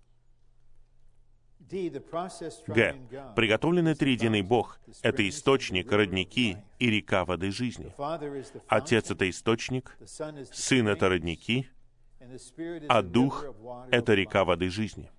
[1.70, 2.96] Г.
[3.36, 7.94] Приготовленный триединый Бог— это источник, родники и река воды жизни.
[8.66, 9.96] Отец— это источник,
[10.52, 11.68] Сын— это родники,
[12.88, 13.44] а Дух—
[13.92, 15.10] это река воды жизни.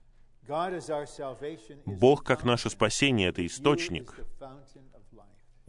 [1.86, 4.14] Бог, как наше спасение,— это источник,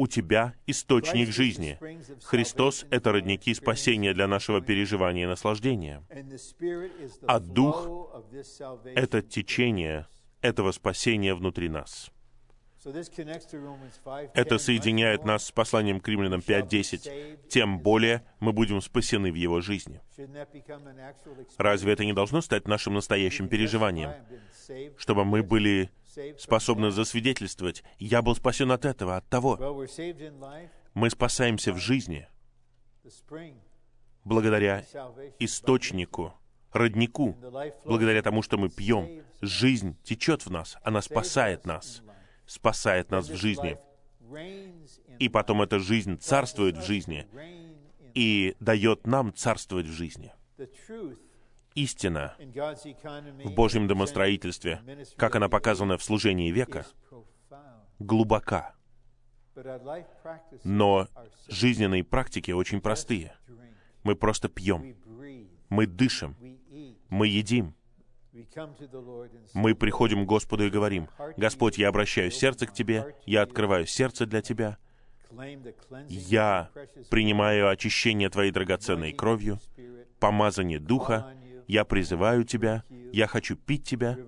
[0.03, 1.79] у тебя источник жизни.
[2.25, 6.03] Христос— это родники спасения для нашего переживания и наслаждения.
[7.29, 7.89] А Дух—
[8.97, 10.09] это течение
[10.41, 12.11] этого спасения внутри нас.
[14.35, 17.49] Это соединяет нас с посланием к римлянам 5.10.
[17.49, 20.01] Тем более мы будем спасены в его жизни.
[21.59, 24.11] Разве это не должно стать нашим настоящим переживанием?
[24.97, 25.91] Чтобы мы были
[26.39, 29.87] способны засвидетельствовать, я был спасен от этого, от того.
[30.95, 32.29] Мы спасаемся в жизни
[34.25, 34.85] благодаря
[35.39, 36.35] источнику,
[36.73, 37.37] роднику,
[37.85, 39.23] благодаря тому, что мы пьем.
[39.41, 42.03] Жизнь течет в нас, она спасает нас,
[42.47, 43.79] спасает нас в жизни.
[45.19, 47.27] И потом эта жизнь царствует в жизни
[48.15, 50.33] и дает нам царствовать в жизни
[51.75, 52.37] истина.
[53.45, 54.83] В Божьем домостроительстве,
[55.17, 56.87] как она показана в служении века,
[57.99, 58.75] глубока.
[60.65, 61.09] Но
[61.49, 63.35] жизненные практики очень простые.
[64.03, 64.97] Мы просто пьем,
[65.69, 66.37] мы дышим,
[67.09, 67.75] мы едим.
[69.53, 74.25] Мы приходим к Господу и говорим, «Господь, я обращаю сердце к Тебе, я открываю сердце
[74.25, 74.79] для Тебя,
[76.09, 76.71] я
[77.11, 79.59] принимаю очищение Твоей драгоценной кровью,
[80.19, 81.35] помазание Духа,
[81.73, 84.19] я призываю тебя, я хочу пить тебя.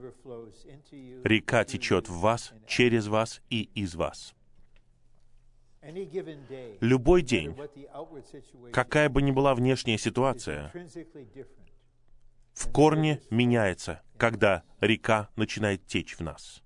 [1.25, 4.35] Река течет в вас, через вас и из вас.
[6.81, 7.55] Любой день,
[8.73, 10.73] какая бы ни была внешняя ситуация,
[12.55, 16.63] в корне меняется, когда река начинает течь в нас.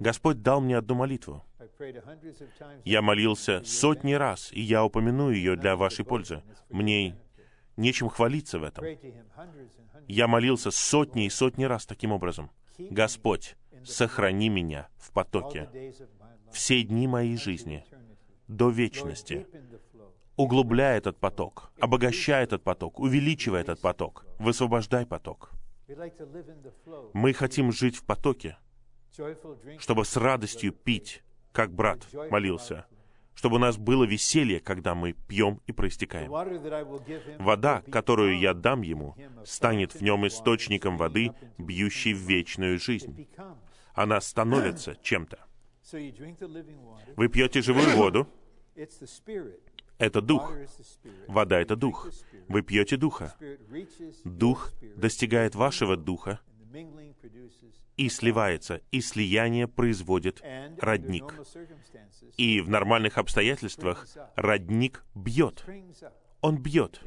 [0.00, 1.44] Господь дал мне одну молитву.
[2.84, 6.42] Я молился сотни раз, и я упомяну ее для вашей пользы.
[6.70, 7.16] Мне
[7.76, 8.84] нечем хвалиться в этом.
[10.08, 12.50] Я молился сотни и сотни раз таким образом.
[12.78, 15.70] Господь, сохрани меня в потоке.
[16.52, 17.84] все дни моей жизни.
[18.48, 19.46] до вечности.
[20.36, 25.50] Углубляй этот поток, обогащай этот поток, увеличивай этот поток, высвобождай поток.
[27.14, 28.58] Мы хотим жить в потоке,
[29.78, 31.22] чтобы с радостью пить,
[31.52, 32.86] как брат молился,
[33.36, 36.30] чтобы у нас было веселье, когда мы пьем и проистекаем.
[37.38, 39.14] Вода, которую я дам ему,
[39.44, 43.28] станет в нем источником воды, бьющей в вечную жизнь.
[43.94, 45.38] Она становится чем-то.
[47.16, 48.26] Вы пьете живую воду.—
[49.98, 50.52] это дух.
[51.28, 52.08] Вода— это дух.
[52.48, 53.34] Вы пьете духа.
[54.24, 56.40] Дух достигает вашего духа
[57.96, 60.42] и сливается, и слияние производит
[60.78, 61.34] родник.
[62.36, 65.64] И в нормальных обстоятельствах родник бьет.
[66.40, 67.00] Он бьет.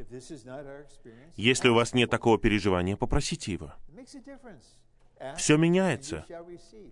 [1.35, 3.73] Если у вас нет такого переживания, попросите его.
[5.35, 6.25] Все меняется.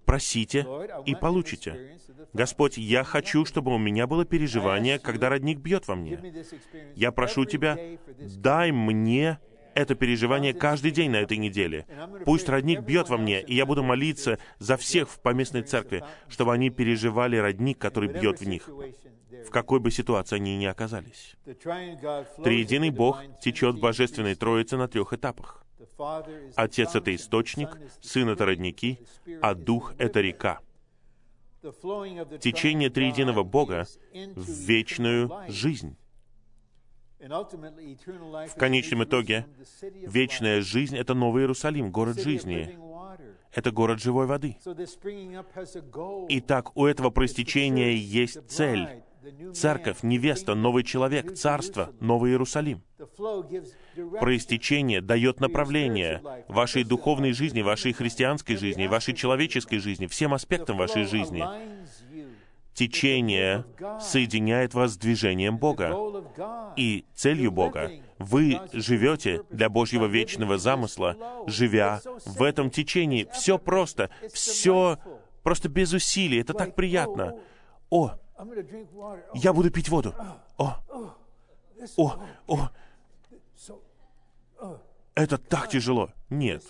[0.06, 0.68] Просите
[1.06, 1.98] и получите.
[2.34, 6.20] Господь, я хочу, чтобы у меня было переживание, когда родник бьет во мне.
[6.95, 7.78] Я прошу Тебя,
[8.20, 9.40] дай мне
[9.78, 11.86] это переживание каждый день на этой неделе.
[12.26, 16.54] Пусть родник бьет во мне, и я буду молиться за всех в поместной церкви, чтобы
[16.54, 21.36] они переживали родник, который бьет в них, в какой бы ситуации они ни оказались.
[21.45, 25.64] Триединый Бог течет в Божественной Троице на трех этапах.
[26.56, 27.70] Отец— это источник,
[28.02, 28.99] Сын— это родники,
[29.41, 30.60] а Дух— это река.
[31.62, 33.86] Течение триединого Бога
[34.36, 35.98] в вечную жизнь.
[37.28, 39.45] В конечном итоге,
[39.82, 42.78] вечная жизнь— это Новый Иерусалим, город жизни.
[43.54, 44.58] Это город живой воды.
[46.30, 49.04] Итак, у этого проистечения есть цель.
[49.54, 52.82] Церковь, невеста, новый человек, царство, Новый Иерусалим.
[54.20, 61.04] Проистечение дает направление вашей духовной жизни, вашей христианской жизни, вашей человеческой жизни, всем аспектам вашей
[61.06, 61.44] жизни.
[62.78, 63.66] Течение
[63.99, 65.98] соединяет вас с движением Бога.
[66.76, 67.90] И целью Бога
[68.20, 71.18] вы живете для Божьего вечного замысла,
[71.48, 73.28] живя в этом течении.
[73.34, 74.99] Все просто, все
[75.41, 76.40] просто без усилий.
[76.40, 77.34] Это так приятно.
[77.90, 78.12] О,
[79.34, 80.14] я буду пить воду.
[80.60, 80.76] О,
[81.98, 82.14] о,
[82.45, 82.70] о.
[85.16, 86.12] Это так тяжело.
[86.30, 86.64] Нет.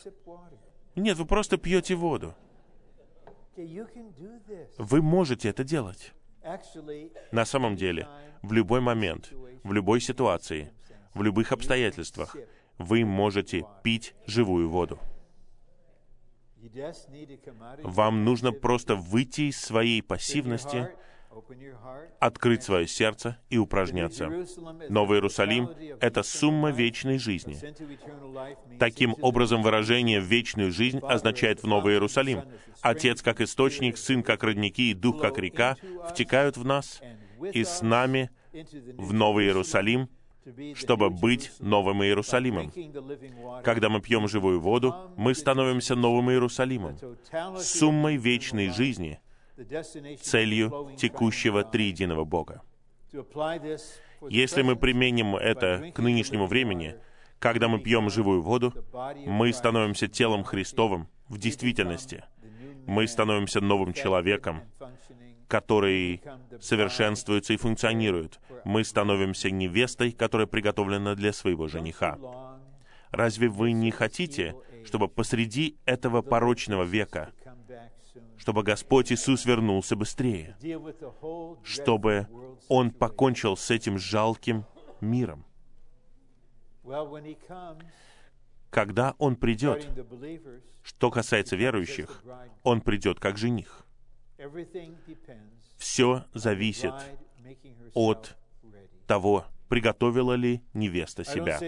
[0.96, 2.34] Нет, вы просто пьете воду.
[4.78, 6.14] Вы можете это делать.
[7.32, 8.08] На самом деле,
[8.42, 9.32] в любой момент,
[9.64, 10.72] в любой ситуации,
[11.14, 12.36] в любых обстоятельствах,
[12.78, 15.00] вы можете пить живую воду.
[17.84, 20.90] Вам нужно просто выйти из своей пассивности,
[22.20, 24.30] открыть свое сердце и упражняться.
[24.90, 27.58] Новый Иерусалим— это сумма вечной жизни.
[28.80, 32.44] Таким образом, выражение «вечную жизнь» означает в Новый Иерусалим.
[32.82, 35.78] Отец как источник, Сын как родники и Дух как река
[36.10, 37.02] втекают в нас
[37.54, 38.30] и с нами
[38.98, 40.10] в Новый Иерусалим,
[40.76, 42.72] чтобы быть Новым Иерусалимом.
[43.64, 46.98] Когда мы пьем живую воду, мы становимся Новым Иерусалимом,
[47.60, 49.20] суммой вечной жизни—
[50.22, 52.62] целью текущего триединого Бога.
[54.30, 56.96] Если мы применим это к нынешнему времени,
[57.40, 58.74] когда мы пьем живую воду,
[59.26, 62.24] мы становимся телом Христовым в действительности.
[62.88, 64.62] Мы становимся новым человеком,
[65.48, 66.22] который
[66.60, 68.40] совершенствуется и функционирует.
[68.66, 72.18] Мы становимся невестой, которая приготовлена для своего жениха.
[73.12, 74.56] Разве вы не хотите,
[74.86, 77.32] чтобы посреди этого порочного века
[78.38, 80.56] чтобы Господь Иисус вернулся быстрее,
[81.64, 82.28] чтобы
[82.70, 84.66] Он покончил с этим жалким
[85.02, 85.46] миром.
[88.70, 89.88] Когда Он придет,
[90.84, 92.24] что касается верующих,
[92.64, 93.86] Он придет как жених.
[95.78, 96.94] Все зависит
[97.94, 98.38] от
[99.06, 101.60] того, приготовила ли невеста себя.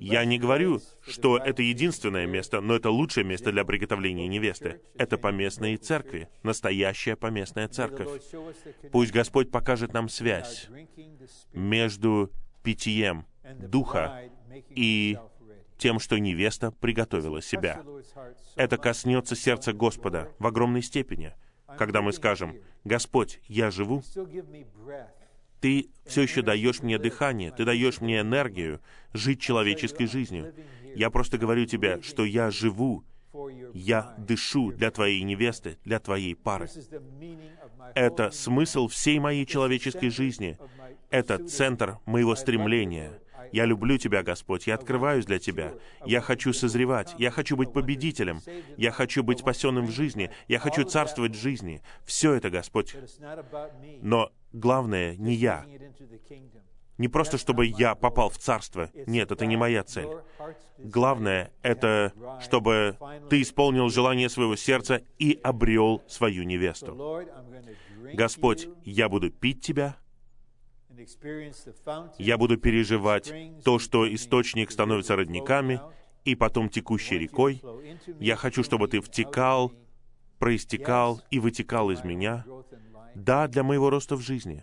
[0.00, 4.80] Я не говорю, что это единственное место, но это лучшее место для приготовления невесты.
[4.96, 8.22] Это поместные церкви, настоящая поместная церковь.
[8.92, 10.68] Пусть Господь покажет нам связь
[11.52, 12.30] между
[12.62, 13.26] питьем
[13.58, 14.22] Духа
[14.70, 15.18] и
[15.78, 17.82] тем, что невеста приготовила себя.
[18.56, 21.34] Это коснется сердца Господа в огромной степени,
[21.78, 24.02] когда мы скажем, «Господь, я живу,
[25.60, 28.80] ты все еще даешь мне дыхание, ты даешь мне энергию
[29.12, 30.54] жить человеческой жизнью.
[30.94, 33.04] Я просто говорю тебе, что я живу,
[33.74, 36.68] я дышу для твоей невесты, для твоей пары.
[37.94, 40.58] Это смысл всей моей человеческой жизни.
[41.10, 43.20] Это центр моего стремления.
[43.52, 45.74] Я люблю Тебя, Господь, я открываюсь для Тебя.
[46.04, 48.40] Я хочу созревать, я хочу быть победителем,
[48.76, 51.82] я хочу быть спасенным в жизни, я хочу царствовать в жизни.
[52.04, 52.96] Все это, Господь.
[54.02, 55.64] Но главное не я.
[56.98, 58.90] Не просто, чтобы я попал в царство.
[59.06, 60.08] Нет, это не моя цель.
[60.78, 62.96] Главное— это чтобы
[63.28, 67.22] ты исполнил желание своего сердца и обрел свою невесту.
[68.14, 69.96] Господь, я буду пить Тебя,
[72.18, 73.32] я буду переживать
[73.64, 75.80] то, что источник становится родниками,
[76.24, 77.62] и потом текущей рекой.
[78.18, 79.72] Я хочу, чтобы ты втекал,
[80.38, 82.44] проистекал и вытекал из меня,
[83.16, 84.62] да, для моего роста в жизни.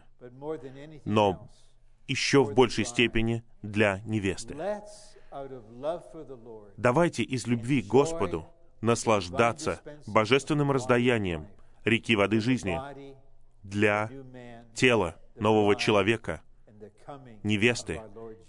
[1.05, 1.49] Но
[2.07, 4.55] еще в большей степени для невесты.
[6.77, 8.45] Давайте из любви к Господу
[8.81, 11.47] наслаждаться божественным раздаянием
[11.83, 12.79] реки воды жизни
[13.63, 14.11] для
[14.75, 16.41] тела нового человека,
[17.41, 18.01] невесты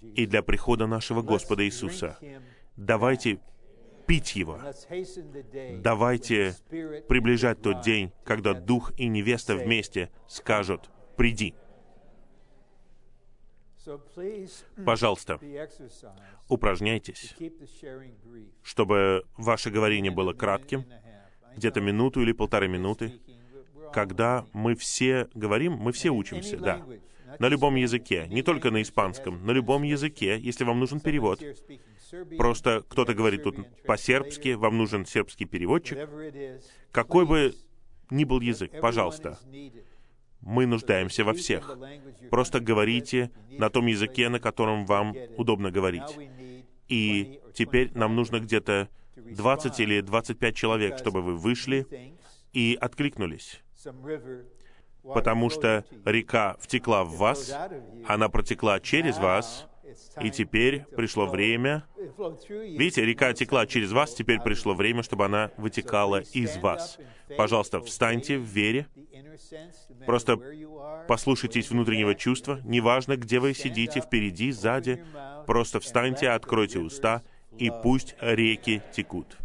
[0.02, 2.18] и для прихода нашего Господа Иисуса.
[2.76, 3.40] Давайте
[4.06, 4.60] пить его.
[5.80, 6.56] Давайте
[7.08, 11.54] приближать тот день, когда Дух и невеста вместе скажут «Приди».
[14.86, 15.38] Пожалуйста,
[16.48, 17.34] упражняйтесь,
[18.62, 20.84] чтобы ваше говорение было кратким,
[21.56, 23.20] где-то минуту или полторы минуты.
[23.92, 26.84] Когда мы все говорим, мы все учимся, да.
[27.38, 31.42] На любом языке, не только на испанском, на любом языке, если вам нужен перевод.
[32.36, 35.98] Просто кто-то говорит тут по-сербски, вам нужен сербский переводчик.
[36.92, 37.54] Какой бы
[38.10, 39.38] ни был язык, пожалуйста,
[40.40, 41.76] мы нуждаемся во всех.
[42.30, 46.18] Просто говорите на том языке, на котором вам удобно говорить.
[46.88, 51.86] И теперь нам нужно где-то 20 или 25 человек, чтобы вы вышли
[52.52, 53.62] и откликнулись.
[55.02, 57.54] Потому что река втекла в вас,
[58.06, 59.66] она протекла через вас,
[60.20, 61.84] и теперь пришло время...
[62.48, 66.98] Видите, река текла через вас, теперь пришло время, чтобы она вытекала из вас.
[67.36, 68.86] Пожалуйста, встаньте в вере,
[70.06, 70.38] просто
[71.08, 75.04] послушайтесь внутреннего чувства, неважно, где вы сидите, впереди, сзади,
[75.46, 77.22] просто встаньте, откройте уста,
[77.58, 79.36] и пусть реки текут.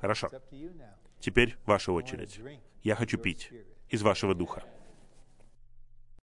[0.00, 0.30] Хорошо.
[1.20, 2.40] Теперь ваша очередь.
[2.82, 3.50] Я хочу пить
[3.88, 4.62] из вашего духа.